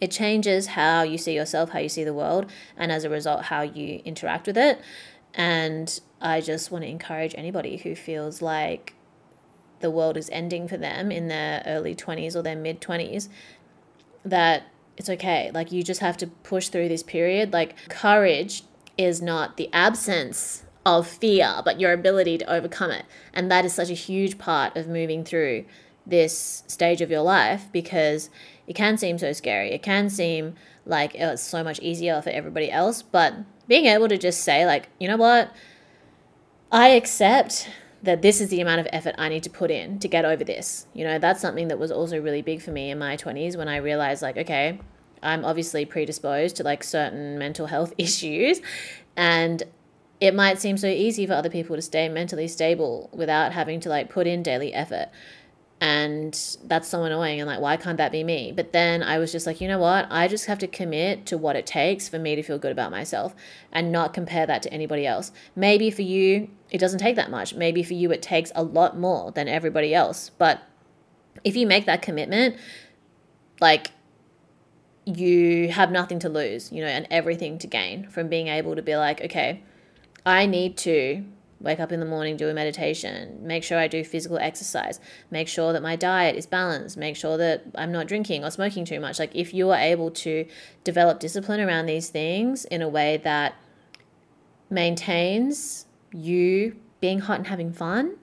It 0.00 0.10
changes 0.10 0.68
how 0.68 1.02
you 1.02 1.18
see 1.18 1.34
yourself, 1.34 1.68
how 1.70 1.80
you 1.80 1.90
see 1.90 2.02
the 2.02 2.14
world, 2.14 2.50
and 2.74 2.90
as 2.90 3.04
a 3.04 3.10
result, 3.10 3.44
how 3.44 3.60
you 3.60 4.00
interact 4.06 4.46
with 4.46 4.56
it. 4.56 4.80
And 5.34 6.00
I 6.18 6.40
just 6.40 6.70
want 6.70 6.84
to 6.84 6.88
encourage 6.88 7.34
anybody 7.36 7.76
who 7.76 7.94
feels 7.94 8.40
like 8.40 8.94
the 9.80 9.90
world 9.90 10.16
is 10.16 10.30
ending 10.30 10.66
for 10.66 10.78
them 10.78 11.12
in 11.12 11.28
their 11.28 11.62
early 11.66 11.94
20s 11.94 12.34
or 12.34 12.40
their 12.40 12.56
mid 12.56 12.80
20s 12.80 13.28
that 14.24 14.62
it's 14.96 15.10
okay. 15.10 15.50
Like, 15.52 15.72
you 15.72 15.82
just 15.82 16.00
have 16.00 16.16
to 16.18 16.26
push 16.26 16.68
through 16.68 16.88
this 16.88 17.02
period. 17.02 17.52
Like, 17.52 17.76
courage 17.90 18.62
is 18.96 19.20
not 19.20 19.58
the 19.58 19.68
absence 19.74 20.63
of 20.86 21.06
fear, 21.06 21.62
but 21.64 21.80
your 21.80 21.92
ability 21.92 22.38
to 22.38 22.52
overcome 22.52 22.90
it. 22.90 23.04
And 23.32 23.50
that 23.50 23.64
is 23.64 23.74
such 23.74 23.90
a 23.90 23.94
huge 23.94 24.38
part 24.38 24.76
of 24.76 24.86
moving 24.86 25.24
through 25.24 25.64
this 26.06 26.62
stage 26.66 27.00
of 27.00 27.10
your 27.10 27.22
life 27.22 27.68
because 27.72 28.28
it 28.66 28.74
can 28.74 28.98
seem 28.98 29.18
so 29.18 29.32
scary. 29.32 29.72
It 29.72 29.82
can 29.82 30.10
seem 30.10 30.54
like 30.84 31.14
it's 31.14 31.42
so 31.42 31.64
much 31.64 31.80
easier 31.80 32.20
for 32.20 32.30
everybody 32.30 32.70
else. 32.70 33.02
But 33.02 33.34
being 33.66 33.86
able 33.86 34.08
to 34.08 34.18
just 34.18 34.42
say, 34.42 34.66
like, 34.66 34.88
you 34.98 35.08
know 35.08 35.16
what? 35.16 35.50
I 36.70 36.88
accept 36.88 37.68
that 38.02 38.20
this 38.20 38.40
is 38.40 38.50
the 38.50 38.60
amount 38.60 38.80
of 38.80 38.88
effort 38.92 39.14
I 39.16 39.30
need 39.30 39.42
to 39.44 39.50
put 39.50 39.70
in 39.70 39.98
to 40.00 40.08
get 40.08 40.26
over 40.26 40.44
this. 40.44 40.86
You 40.92 41.04
know, 41.04 41.18
that's 41.18 41.40
something 41.40 41.68
that 41.68 41.78
was 41.78 41.90
also 41.90 42.20
really 42.20 42.42
big 42.42 42.60
for 42.60 42.70
me 42.70 42.90
in 42.90 42.98
my 42.98 43.16
20s 43.16 43.56
when 43.56 43.68
I 43.68 43.78
realized, 43.78 44.20
like, 44.20 44.36
okay, 44.36 44.78
I'm 45.22 45.44
obviously 45.44 45.86
predisposed 45.86 46.56
to 46.56 46.62
like 46.62 46.84
certain 46.84 47.38
mental 47.38 47.66
health 47.66 47.94
issues. 47.98 48.60
And 49.16 49.62
it 50.20 50.34
might 50.34 50.60
seem 50.60 50.76
so 50.76 50.86
easy 50.86 51.26
for 51.26 51.32
other 51.32 51.50
people 51.50 51.76
to 51.76 51.82
stay 51.82 52.08
mentally 52.08 52.48
stable 52.48 53.10
without 53.12 53.52
having 53.52 53.80
to 53.80 53.88
like 53.88 54.10
put 54.10 54.26
in 54.26 54.42
daily 54.42 54.72
effort. 54.72 55.08
And 55.80 56.32
that's 56.64 56.88
so 56.88 57.02
annoying 57.02 57.40
and 57.40 57.48
like 57.48 57.60
why 57.60 57.76
can't 57.76 57.98
that 57.98 58.12
be 58.12 58.24
me? 58.24 58.52
But 58.52 58.72
then 58.72 59.02
i 59.02 59.18
was 59.18 59.32
just 59.32 59.46
like 59.46 59.60
you 59.60 59.68
know 59.68 59.78
what? 59.78 60.06
I 60.10 60.28
just 60.28 60.46
have 60.46 60.58
to 60.60 60.66
commit 60.66 61.26
to 61.26 61.36
what 61.36 61.56
it 61.56 61.66
takes 61.66 62.08
for 62.08 62.18
me 62.18 62.36
to 62.36 62.42
feel 62.42 62.58
good 62.58 62.72
about 62.72 62.90
myself 62.90 63.34
and 63.72 63.92
not 63.92 64.14
compare 64.14 64.46
that 64.46 64.62
to 64.62 64.72
anybody 64.72 65.06
else. 65.06 65.32
Maybe 65.54 65.90
for 65.90 66.02
you 66.02 66.48
it 66.70 66.78
doesn't 66.78 67.00
take 67.00 67.16
that 67.16 67.30
much. 67.30 67.54
Maybe 67.54 67.82
for 67.82 67.94
you 67.94 68.12
it 68.12 68.22
takes 68.22 68.50
a 68.54 68.62
lot 68.62 68.98
more 68.98 69.32
than 69.32 69.48
everybody 69.48 69.94
else. 69.94 70.30
But 70.38 70.62
if 71.42 71.56
you 71.56 71.66
make 71.66 71.86
that 71.86 72.02
commitment 72.02 72.56
like 73.60 73.90
you 75.04 75.68
have 75.68 75.90
nothing 75.90 76.18
to 76.18 76.28
lose 76.28 76.72
you 76.72 76.80
know 76.80 76.88
and 76.88 77.06
everything 77.10 77.58
to 77.58 77.66
gain 77.66 78.08
from 78.08 78.28
being 78.28 78.48
able 78.48 78.74
to 78.74 78.82
be 78.82 78.96
like 78.96 79.20
okay 79.20 79.62
I 80.26 80.46
need 80.46 80.76
to 80.78 81.24
wake 81.60 81.80
up 81.80 81.92
in 81.92 82.00
the 82.00 82.06
morning, 82.06 82.36
do 82.36 82.48
a 82.48 82.54
meditation, 82.54 83.38
make 83.40 83.64
sure 83.64 83.78
I 83.78 83.88
do 83.88 84.04
physical 84.04 84.38
exercise, 84.38 85.00
make 85.30 85.48
sure 85.48 85.72
that 85.72 85.82
my 85.82 85.96
diet 85.96 86.36
is 86.36 86.46
balanced, 86.46 86.96
make 86.96 87.16
sure 87.16 87.36
that 87.38 87.64
I'm 87.74 87.90
not 87.90 88.06
drinking 88.06 88.44
or 88.44 88.50
smoking 88.50 88.84
too 88.84 89.00
much. 89.00 89.18
Like, 89.18 89.34
if 89.34 89.54
you 89.54 89.70
are 89.70 89.78
able 89.78 90.10
to 90.10 90.46
develop 90.82 91.20
discipline 91.20 91.60
around 91.60 91.86
these 91.86 92.10
things 92.10 92.64
in 92.66 92.82
a 92.82 92.88
way 92.88 93.16
that 93.24 93.54
maintains 94.68 95.86
you 96.12 96.76
being 97.00 97.20
hot 97.20 97.38
and 97.38 97.46
having 97.46 97.72
fun, 97.72 98.16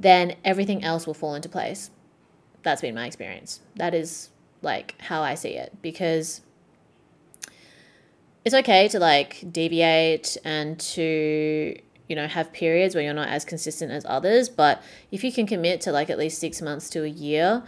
then 0.00 0.34
everything 0.44 0.82
else 0.82 1.06
will 1.06 1.14
fall 1.14 1.34
into 1.34 1.48
place. 1.48 1.90
That's 2.62 2.80
been 2.80 2.94
my 2.94 3.06
experience. 3.06 3.60
That 3.76 3.94
is 3.94 4.30
like 4.62 4.94
how 5.00 5.22
I 5.22 5.34
see 5.34 5.50
it 5.50 5.76
because 5.82 6.42
it's 8.44 8.54
okay 8.54 8.88
to 8.88 8.98
like 8.98 9.44
deviate 9.50 10.36
and 10.44 10.78
to 10.78 11.76
you 12.08 12.16
know 12.16 12.26
have 12.26 12.52
periods 12.52 12.94
where 12.94 13.04
you're 13.04 13.14
not 13.14 13.28
as 13.28 13.44
consistent 13.44 13.90
as 13.90 14.04
others 14.08 14.48
but 14.48 14.82
if 15.10 15.22
you 15.24 15.32
can 15.32 15.46
commit 15.46 15.80
to 15.80 15.92
like 15.92 16.10
at 16.10 16.18
least 16.18 16.38
six 16.38 16.60
months 16.60 16.90
to 16.90 17.04
a 17.04 17.08
year 17.08 17.62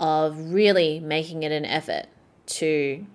of 0.00 0.52
really 0.52 1.00
making 1.00 1.42
it 1.42 1.52
an 1.52 1.64
effort 1.64 2.06
to 2.46 3.06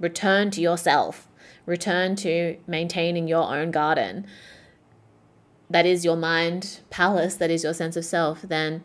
return 0.00 0.50
to 0.50 0.60
yourself 0.60 1.28
return 1.66 2.16
to 2.16 2.56
maintaining 2.66 3.28
your 3.28 3.54
own 3.54 3.70
garden 3.70 4.26
that 5.70 5.86
is 5.86 6.04
your 6.04 6.16
mind 6.16 6.80
palace 6.90 7.36
that 7.36 7.50
is 7.50 7.62
your 7.62 7.74
sense 7.74 7.96
of 7.96 8.04
self 8.04 8.42
then 8.42 8.82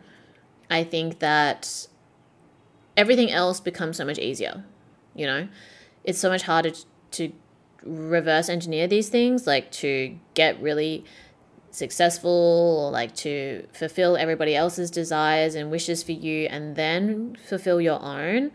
i 0.70 0.84
think 0.84 1.18
that 1.18 1.88
everything 2.96 3.30
else 3.30 3.60
becomes 3.60 3.96
so 3.96 4.04
much 4.04 4.18
easier 4.18 4.64
you 5.14 5.26
know? 5.26 5.48
It's 6.04 6.18
so 6.18 6.30
much 6.30 6.42
harder 6.42 6.72
to 7.12 7.32
reverse 7.82 8.48
engineer 8.48 8.86
these 8.86 9.08
things, 9.08 9.46
like 9.46 9.70
to 9.72 10.16
get 10.34 10.60
really 10.60 11.04
successful 11.70 12.84
or 12.86 12.90
like 12.90 13.14
to 13.14 13.66
fulfill 13.72 14.16
everybody 14.16 14.56
else's 14.56 14.90
desires 14.90 15.54
and 15.54 15.70
wishes 15.70 16.02
for 16.02 16.12
you 16.12 16.46
and 16.46 16.74
then 16.74 17.36
fulfill 17.46 17.80
your 17.80 18.02
own 18.02 18.50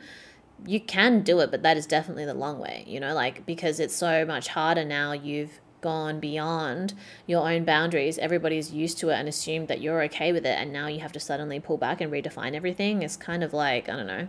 you 0.66 0.82
can 0.82 1.22
do 1.22 1.40
it 1.40 1.50
but 1.50 1.64
that 1.64 1.78
is 1.78 1.86
definitely 1.86 2.26
the 2.26 2.34
long 2.34 2.60
way 2.60 2.84
you 2.86 3.00
know 3.00 3.14
like 3.14 3.46
because 3.46 3.80
it's 3.80 3.96
so 3.96 4.26
much 4.26 4.50
harder 4.50 4.84
now. 4.84 5.12
You've 5.12 5.60
gone 5.86 6.20
beyond 6.20 6.96
your 7.28 7.48
own 7.48 7.64
boundaries. 7.64 8.18
Everybody's 8.18 8.72
used 8.72 8.98
to 8.98 9.10
it 9.10 9.14
and 9.14 9.30
assumed 9.30 9.68
that 9.68 9.82
you're 9.82 10.02
okay 10.04 10.32
with 10.32 10.44
it 10.44 10.58
and 10.58 10.74
now 10.74 10.88
you 10.88 11.00
have 11.00 11.12
to 11.12 11.20
suddenly 11.20 11.60
pull 11.60 11.78
back 11.78 12.02
and 12.02 12.12
redefine 12.12 12.56
everything. 12.56 13.04
It's 13.04 13.16
kind 13.16 13.44
of 13.44 13.54
like 13.54 13.88
i 13.88 13.96
don't 13.96 14.08
know. 14.08 14.28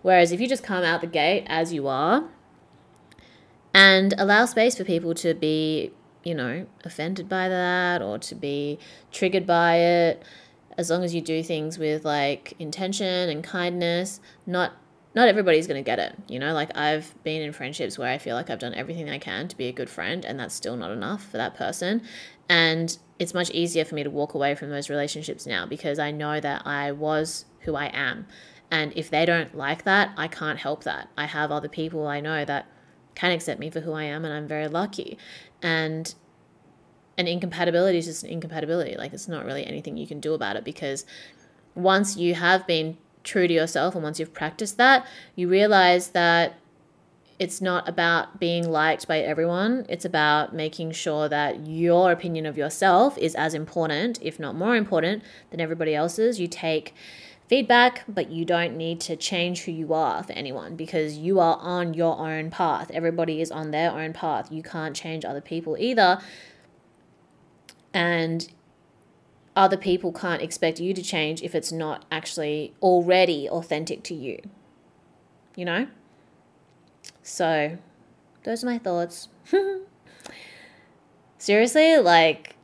Whereas 0.00 0.32
if 0.32 0.40
you 0.40 0.48
just 0.48 0.62
come 0.62 0.84
out 0.84 1.02
the 1.02 1.06
gate 1.06 1.44
as 1.48 1.72
you 1.72 1.86
are 1.86 2.24
and 3.76 4.14
allow 4.16 4.46
space 4.46 4.74
for 4.74 4.84
people 4.84 5.12
to 5.12 5.34
be, 5.34 5.92
you 6.24 6.34
know, 6.34 6.64
offended 6.82 7.28
by 7.28 7.46
that 7.46 8.00
or 8.00 8.18
to 8.18 8.34
be 8.34 8.78
triggered 9.12 9.46
by 9.46 9.76
it. 9.76 10.22
As 10.78 10.88
long 10.88 11.04
as 11.04 11.14
you 11.14 11.20
do 11.20 11.42
things 11.42 11.78
with 11.78 12.02
like 12.02 12.54
intention 12.58 13.28
and 13.28 13.44
kindness, 13.44 14.20
not 14.46 14.72
not 15.14 15.28
everybody's 15.28 15.66
going 15.66 15.82
to 15.82 15.86
get 15.86 15.98
it. 15.98 16.14
You 16.26 16.38
know, 16.38 16.54
like 16.54 16.74
I've 16.76 17.14
been 17.22 17.42
in 17.42 17.52
friendships 17.52 17.98
where 17.98 18.10
I 18.10 18.16
feel 18.16 18.34
like 18.34 18.48
I've 18.48 18.58
done 18.58 18.72
everything 18.74 19.10
I 19.10 19.18
can 19.18 19.46
to 19.48 19.56
be 19.56 19.68
a 19.68 19.72
good 19.72 19.90
friend, 19.90 20.24
and 20.24 20.40
that's 20.40 20.54
still 20.54 20.76
not 20.76 20.90
enough 20.90 21.26
for 21.30 21.36
that 21.36 21.54
person. 21.54 22.00
And 22.48 22.96
it's 23.18 23.34
much 23.34 23.50
easier 23.50 23.84
for 23.84 23.94
me 23.94 24.04
to 24.04 24.10
walk 24.10 24.32
away 24.32 24.54
from 24.54 24.70
those 24.70 24.88
relationships 24.88 25.46
now 25.46 25.66
because 25.66 25.98
I 25.98 26.12
know 26.12 26.40
that 26.40 26.66
I 26.66 26.92
was 26.92 27.44
who 27.60 27.74
I 27.74 27.86
am. 27.86 28.26
And 28.70 28.94
if 28.96 29.10
they 29.10 29.26
don't 29.26 29.54
like 29.54 29.84
that, 29.84 30.12
I 30.16 30.28
can't 30.28 30.58
help 30.58 30.84
that. 30.84 31.10
I 31.16 31.26
have 31.26 31.52
other 31.52 31.68
people 31.68 32.06
I 32.06 32.20
know 32.20 32.44
that 32.46 32.66
can 33.16 33.32
accept 33.32 33.58
me 33.58 33.70
for 33.70 33.80
who 33.80 33.92
I 33.92 34.04
am, 34.04 34.24
and 34.24 34.32
I'm 34.32 34.46
very 34.46 34.68
lucky. 34.68 35.18
And 35.60 36.14
an 37.18 37.26
incompatibility 37.26 37.98
is 37.98 38.06
just 38.06 38.22
an 38.22 38.30
incompatibility. 38.30 38.94
Like 38.96 39.12
it's 39.12 39.26
not 39.26 39.44
really 39.44 39.66
anything 39.66 39.96
you 39.96 40.06
can 40.06 40.20
do 40.20 40.34
about 40.34 40.54
it 40.54 40.64
because 40.64 41.04
once 41.74 42.16
you 42.16 42.34
have 42.34 42.66
been 42.66 42.98
true 43.24 43.48
to 43.48 43.54
yourself 43.54 43.94
and 43.94 44.04
once 44.04 44.20
you've 44.20 44.34
practiced 44.34 44.76
that, 44.76 45.06
you 45.34 45.48
realize 45.48 46.10
that 46.10 46.58
it's 47.38 47.60
not 47.60 47.88
about 47.88 48.40
being 48.40 48.68
liked 48.68 49.06
by 49.06 49.18
everyone. 49.20 49.84
It's 49.88 50.04
about 50.04 50.54
making 50.54 50.92
sure 50.92 51.28
that 51.28 51.66
your 51.66 52.12
opinion 52.12 52.46
of 52.46 52.56
yourself 52.56 53.18
is 53.18 53.34
as 53.34 53.52
important, 53.52 54.18
if 54.22 54.38
not 54.38 54.54
more 54.54 54.76
important, 54.76 55.22
than 55.50 55.60
everybody 55.60 55.94
else's. 55.94 56.40
You 56.40 56.48
take 56.48 56.94
feedback, 57.48 58.04
but 58.08 58.30
you 58.30 58.44
don't 58.44 58.76
need 58.76 59.00
to 59.00 59.16
change 59.16 59.62
who 59.62 59.72
you 59.72 59.94
are 59.94 60.22
for 60.22 60.32
anyone 60.32 60.76
because 60.76 61.16
you 61.16 61.38
are 61.38 61.56
on 61.60 61.94
your 61.94 62.18
own 62.18 62.50
path. 62.50 62.90
Everybody 62.90 63.40
is 63.40 63.50
on 63.50 63.70
their 63.70 63.92
own 63.92 64.12
path. 64.12 64.50
You 64.50 64.62
can't 64.62 64.96
change 64.96 65.24
other 65.24 65.40
people 65.40 65.76
either. 65.78 66.20
And 67.94 68.52
other 69.54 69.76
people 69.76 70.12
can't 70.12 70.42
expect 70.42 70.80
you 70.80 70.92
to 70.92 71.02
change 71.02 71.42
if 71.42 71.54
it's 71.54 71.72
not 71.72 72.04
actually 72.10 72.74
already 72.82 73.48
authentic 73.48 74.02
to 74.04 74.14
you. 74.14 74.40
You 75.54 75.64
know? 75.64 75.86
So, 77.22 77.78
those 78.42 78.62
are 78.62 78.66
my 78.66 78.78
thoughts. 78.78 79.28
Seriously, 81.38 81.96
like, 81.98 82.56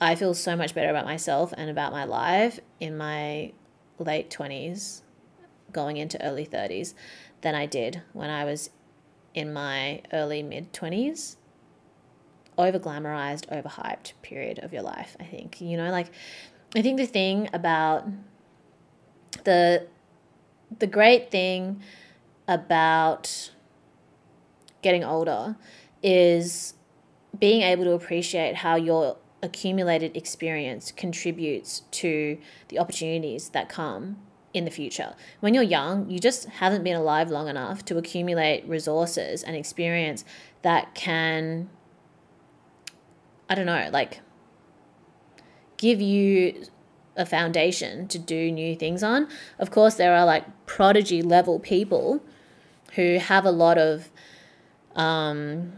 I 0.00 0.16
feel 0.16 0.34
so 0.34 0.56
much 0.56 0.74
better 0.74 0.90
about 0.90 1.04
myself 1.04 1.54
and 1.56 1.70
about 1.70 1.92
my 1.92 2.04
life 2.04 2.58
in 2.80 2.96
my 2.96 3.52
late 3.98 4.30
20s, 4.30 5.02
going 5.72 5.96
into 5.96 6.22
early 6.24 6.46
30s, 6.46 6.94
than 7.42 7.54
I 7.54 7.66
did 7.66 8.02
when 8.12 8.30
I 8.30 8.44
was 8.44 8.70
in 9.34 9.52
my 9.52 10.02
early 10.12 10.42
mid 10.42 10.72
20s. 10.72 11.36
over 12.58 12.78
glamorized, 12.78 13.46
overhyped 13.46 14.12
period 14.22 14.58
of 14.58 14.72
your 14.72 14.82
life, 14.82 15.16
I 15.18 15.24
think. 15.24 15.60
You 15.60 15.76
know, 15.76 15.90
like 15.90 16.10
I 16.76 16.82
think 16.82 16.98
the 16.98 17.06
thing 17.06 17.48
about 17.52 18.06
the 19.44 19.86
the 20.78 20.86
great 20.86 21.30
thing 21.30 21.82
about 22.48 23.50
getting 24.82 25.04
older 25.04 25.56
is 26.02 26.74
being 27.38 27.62
able 27.62 27.84
to 27.84 27.92
appreciate 27.92 28.56
how 28.56 28.76
your 28.76 29.16
accumulated 29.42 30.16
experience 30.16 30.92
contributes 30.92 31.80
to 31.90 32.38
the 32.68 32.78
opportunities 32.78 33.48
that 33.50 33.68
come 33.68 34.16
in 34.54 34.64
the 34.64 34.70
future. 34.70 35.14
When 35.40 35.54
you're 35.54 35.62
young, 35.62 36.08
you 36.10 36.18
just 36.18 36.44
haven't 36.46 36.84
been 36.84 36.96
alive 36.96 37.30
long 37.30 37.48
enough 37.48 37.84
to 37.86 37.98
accumulate 37.98 38.66
resources 38.68 39.42
and 39.42 39.56
experience 39.56 40.24
that 40.62 40.94
can, 40.94 41.70
I 43.48 43.54
don't 43.54 43.66
know, 43.66 43.88
like 43.92 44.20
give 45.76 46.00
you 46.00 46.66
a 47.16 47.26
foundation 47.26 48.08
to 48.08 48.18
do 48.18 48.52
new 48.52 48.76
things 48.76 49.02
on. 49.02 49.28
Of 49.58 49.70
course, 49.70 49.94
there 49.94 50.14
are 50.14 50.24
like 50.24 50.66
prodigy 50.66 51.22
level 51.22 51.58
people 51.58 52.22
who 52.94 53.18
have 53.18 53.44
a 53.44 53.50
lot 53.50 53.78
of 53.78 54.10
um, 54.94 55.72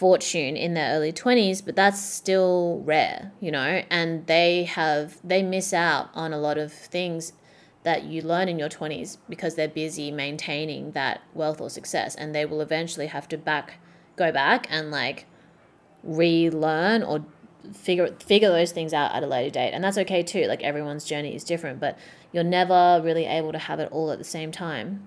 fortune 0.00 0.56
in 0.56 0.72
their 0.72 0.96
early 0.96 1.12
20s, 1.12 1.62
but 1.62 1.76
that's 1.76 2.00
still 2.02 2.80
rare, 2.86 3.32
you 3.38 3.50
know, 3.50 3.82
and 3.90 4.26
they 4.26 4.64
have, 4.64 5.18
they 5.22 5.42
miss 5.42 5.74
out 5.74 6.08
on 6.14 6.32
a 6.32 6.38
lot 6.38 6.56
of 6.56 6.72
things 6.72 7.34
that 7.82 8.04
you 8.04 8.22
learn 8.22 8.48
in 8.48 8.58
your 8.58 8.70
20s 8.70 9.18
because 9.28 9.56
they're 9.56 9.68
busy 9.68 10.10
maintaining 10.10 10.92
that 10.92 11.20
wealth 11.34 11.60
or 11.60 11.68
success 11.68 12.14
and 12.14 12.34
they 12.34 12.46
will 12.46 12.62
eventually 12.62 13.08
have 13.08 13.28
to 13.28 13.36
back 13.36 13.78
go 14.16 14.32
back 14.32 14.66
and 14.70 14.90
like 14.90 15.26
relearn 16.02 17.02
or 17.02 17.22
figure 17.74 18.14
figure 18.20 18.48
those 18.48 18.72
things 18.72 18.94
out 18.94 19.14
at 19.14 19.22
a 19.22 19.26
later 19.26 19.50
date. 19.50 19.72
And 19.72 19.84
that's 19.84 19.98
okay 19.98 20.22
too 20.22 20.46
like 20.46 20.62
everyone's 20.62 21.04
journey 21.04 21.34
is 21.34 21.44
different 21.44 21.78
but 21.78 21.98
you're 22.32 22.42
never 22.42 23.02
really 23.04 23.26
able 23.26 23.52
to 23.52 23.58
have 23.58 23.78
it 23.80 23.88
all 23.92 24.10
at 24.10 24.18
the 24.18 24.24
same 24.24 24.50
time 24.50 25.02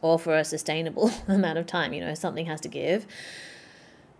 or 0.00 0.20
for 0.20 0.36
a 0.36 0.44
sustainable 0.44 1.10
amount 1.28 1.58
of 1.58 1.66
time 1.66 1.92
you 1.92 2.00
know 2.00 2.14
something 2.14 2.46
has 2.46 2.60
to 2.60 2.68
give 2.68 3.06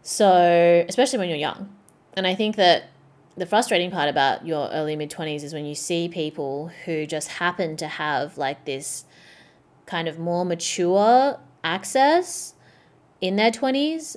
so 0.02 0.84
especially 0.88 1.18
when 1.18 1.28
you're 1.28 1.38
young 1.38 1.74
and 2.14 2.26
i 2.26 2.34
think 2.34 2.56
that 2.56 2.84
the 3.36 3.46
frustrating 3.46 3.90
part 3.90 4.08
about 4.08 4.46
your 4.46 4.68
early 4.70 4.96
mid 4.96 5.10
20s 5.10 5.42
is 5.42 5.54
when 5.54 5.64
you 5.64 5.74
see 5.74 6.08
people 6.08 6.70
who 6.84 7.06
just 7.06 7.28
happen 7.28 7.76
to 7.76 7.86
have 7.86 8.36
like 8.36 8.64
this 8.66 9.04
kind 9.86 10.08
of 10.08 10.18
more 10.18 10.44
mature 10.44 11.38
access 11.64 12.54
in 13.20 13.36
their 13.36 13.50
20s 13.50 14.16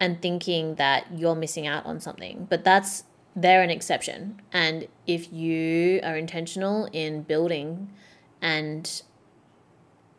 and 0.00 0.20
thinking 0.20 0.76
that 0.76 1.06
you're 1.14 1.34
missing 1.34 1.66
out 1.66 1.84
on 1.84 2.00
something. 2.00 2.46
But 2.48 2.64
that's 2.64 3.04
they're 3.36 3.62
an 3.62 3.70
exception. 3.70 4.40
And 4.52 4.88
if 5.06 5.32
you 5.32 6.00
are 6.02 6.16
intentional 6.16 6.88
in 6.92 7.22
building 7.22 7.92
and 8.40 9.02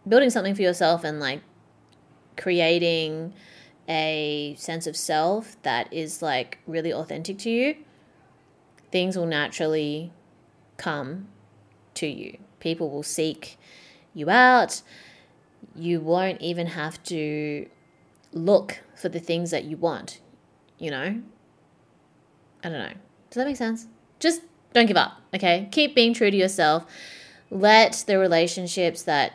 building 0.07 0.29
something 0.29 0.55
for 0.55 0.61
yourself 0.61 1.03
and 1.03 1.19
like 1.19 1.41
creating 2.37 3.33
a 3.91 4.55
sense 4.57 4.87
of 4.87 4.95
self 4.95 5.61
that 5.63 5.91
is 5.91 6.21
like 6.21 6.59
really 6.65 6.93
authentic 6.93 7.37
to 7.39 7.49
you, 7.49 7.75
things 8.89 9.17
will 9.17 9.25
naturally 9.25 10.13
come 10.77 11.27
to 11.95 12.07
you. 12.07 12.37
People 12.61 12.89
will 12.89 13.03
seek 13.03 13.59
you 14.13 14.29
out. 14.29 14.81
You 15.75 15.99
won't 15.99 16.39
even 16.39 16.67
have 16.67 17.03
to 17.03 17.67
look 18.31 18.79
for 18.95 19.09
the 19.09 19.19
things 19.19 19.51
that 19.51 19.65
you 19.65 19.75
want, 19.75 20.21
you 20.77 20.89
know? 20.89 21.21
I 22.63 22.69
don't 22.69 22.79
know. 22.79 22.93
Does 23.29 23.35
that 23.35 23.47
make 23.47 23.57
sense? 23.57 23.87
Just 24.19 24.41
don't 24.71 24.85
give 24.85 24.95
up, 24.95 25.17
okay? 25.33 25.67
Keep 25.71 25.95
being 25.95 26.13
true 26.13 26.31
to 26.31 26.37
yourself. 26.37 26.85
Let 27.49 28.05
the 28.07 28.17
relationships 28.17 29.03
that, 29.03 29.33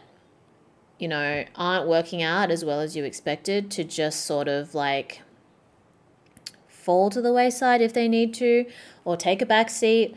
you 0.99 1.09
know, 1.09 1.45
aren't 1.55 1.87
working 1.87 2.23
out 2.23 2.51
as 2.51 2.65
well 2.65 2.81
as 2.81 2.97
you 2.97 3.05
expected 3.05 3.71
to 3.73 3.85
just 3.85 4.25
sort 4.25 4.49
of 4.49 4.75
like 4.75 5.23
fall 6.69 7.11
to 7.11 7.21
the 7.21 7.33
wayside 7.33 7.81
if 7.81 7.93
they 7.93 8.09
need 8.09 8.33
to 8.35 8.65
or 9.05 9.17
take 9.17 9.43
a 9.43 9.47
back 9.47 9.69
seat 9.69 10.15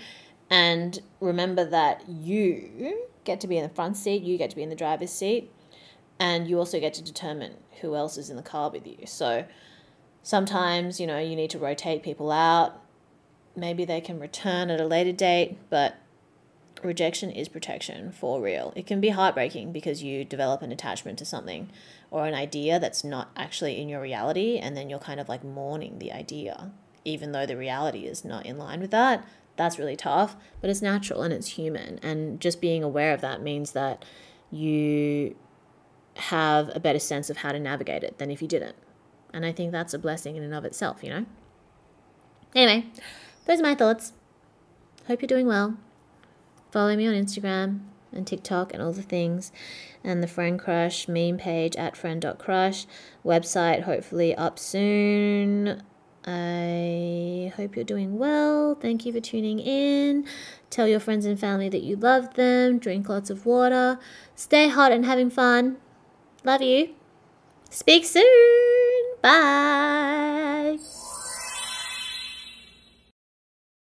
and 0.50 1.00
remember 1.20 1.66
that 1.66 2.08
you 2.08 3.06
get 3.24 3.40
to 3.42 3.48
be 3.48 3.58
in 3.58 3.64
the 3.64 3.74
front 3.74 3.98
seat, 3.98 4.24
you 4.24 4.38
get 4.38 4.50
to 4.50 4.56
be 4.56 4.64
in 4.64 4.70
the 4.70 4.76
driver's 4.76 5.12
seat, 5.12 5.52
and 6.20 6.48
you 6.48 6.58
also 6.58 6.80
get 6.80 6.94
to 6.96 7.04
determine 7.04 7.54
who 7.82 7.96
else 7.96 8.18
is 8.18 8.30
in 8.30 8.36
the 8.36 8.42
car 8.42 8.70
with 8.70 8.88
you. 8.88 8.98
So 9.06 9.46
sometimes, 10.24 11.00
you 11.00 11.08
know, 11.08 11.20
you 11.20 11.36
need 11.36 11.52
to 11.52 11.60
rotate 11.60 12.04
people 12.04 12.32
out. 12.32 12.82
Maybe 13.56 13.86
they 13.86 14.02
can 14.02 14.20
return 14.20 14.70
at 14.70 14.82
a 14.82 14.88
later 14.88 15.12
date, 15.12 15.58
but 15.70 15.96
rejection 16.84 17.32
is 17.32 17.48
protection 17.48 18.12
for 18.12 18.42
real. 18.42 18.74
It 18.76 18.86
can 18.86 19.00
be 19.02 19.10
heartbreaking 19.10 19.72
because 19.72 20.04
you 20.04 20.24
develop 20.24 20.62
an 20.62 20.72
attachment 20.72 21.20
to 21.20 21.26
something 21.26 21.70
or 22.12 22.26
an 22.26 22.34
idea 22.34 22.80
that's 22.80 23.04
not 23.04 23.30
actually 23.36 23.80
in 23.80 23.90
your 23.90 24.02
reality, 24.02 24.58
and 24.58 24.76
then 24.76 24.90
you're 24.90 25.00
kind 25.00 25.20
of 25.20 25.30
like 25.30 25.44
mourning 25.44 26.00
the 26.00 26.12
idea, 26.12 26.72
even 27.06 27.32
though 27.32 27.46
the 27.46 27.58
reality 27.58 28.06
is 28.06 28.26
not 28.26 28.46
in 28.46 28.58
line 28.58 28.80
with 28.82 28.92
that. 28.92 29.26
That's 29.56 29.78
really 29.78 29.96
tough, 29.96 30.36
but 30.62 30.70
it's 30.70 30.82
natural 30.82 31.22
and 31.22 31.34
it's 31.34 31.50
human. 31.50 32.00
And 32.02 32.40
just 32.40 32.62
being 32.62 32.84
aware 32.84 33.14
of 33.14 33.22
that 33.22 33.42
means 33.42 33.74
that 33.74 34.06
you 34.52 35.36
have 36.16 36.72
a 36.76 36.80
better 36.80 37.00
sense 37.00 37.30
of 37.30 37.38
how 37.38 37.52
to 37.52 37.60
navigate 37.60 38.04
it 38.04 38.18
than 38.18 38.32
if 38.32 38.42
you 38.42 38.48
didn't. 38.48 38.76
And 39.34 39.46
I 39.46 39.52
think 39.52 39.72
that's 39.72 39.94
a 39.94 40.00
blessing 40.00 40.36
in 40.36 40.44
and 40.44 40.54
of 40.54 40.66
itself, 40.66 41.04
you 41.04 41.10
know? 41.10 41.26
Anyway, 42.56 42.88
those 43.46 43.60
are 43.60 43.64
my 43.64 43.76
thoughts. 43.76 44.14
Hope 45.08 45.22
you're 45.22 45.28
doing 45.28 45.46
well. 45.46 45.78
Follow 46.72 46.96
me 46.96 47.08
on 47.08 47.14
Instagram 47.14 47.82
and 48.12 48.26
TikTok 48.26 48.74
and 48.74 48.82
all 48.82 48.92
the 48.92 49.02
things. 49.02 49.52
And 50.04 50.24
the 50.24 50.28
Friend 50.28 50.58
Crush 50.58 51.08
meme 51.08 51.38
page 51.38 51.76
at 51.76 51.98
friend.crush. 51.98 52.86
Website 53.26 53.84
hopefully 53.84 54.36
up 54.36 54.58
soon. 54.58 55.84
I 56.26 57.52
hope 57.56 57.76
you're 57.76 57.86
doing 57.86 58.18
well. 58.18 58.76
Thank 58.76 59.06
you 59.06 59.14
for 59.14 59.20
tuning 59.20 59.60
in. 59.60 60.26
Tell 60.70 60.88
your 60.88 61.00
friends 61.00 61.26
and 61.26 61.40
family 61.40 61.70
that 61.70 61.84
you 61.84 61.96
love 61.96 62.36
them. 62.36 62.78
Drink 62.78 63.10
lots 63.10 63.30
of 63.30 63.46
water. 63.46 64.00
Stay 64.36 64.68
hot 64.68 64.92
and 64.92 65.06
having 65.06 65.30
fun. 65.30 65.78
Love 66.44 66.62
you. 66.62 66.90
Speak 67.70 68.06
soon. 68.06 69.16
Bye. 69.22 70.99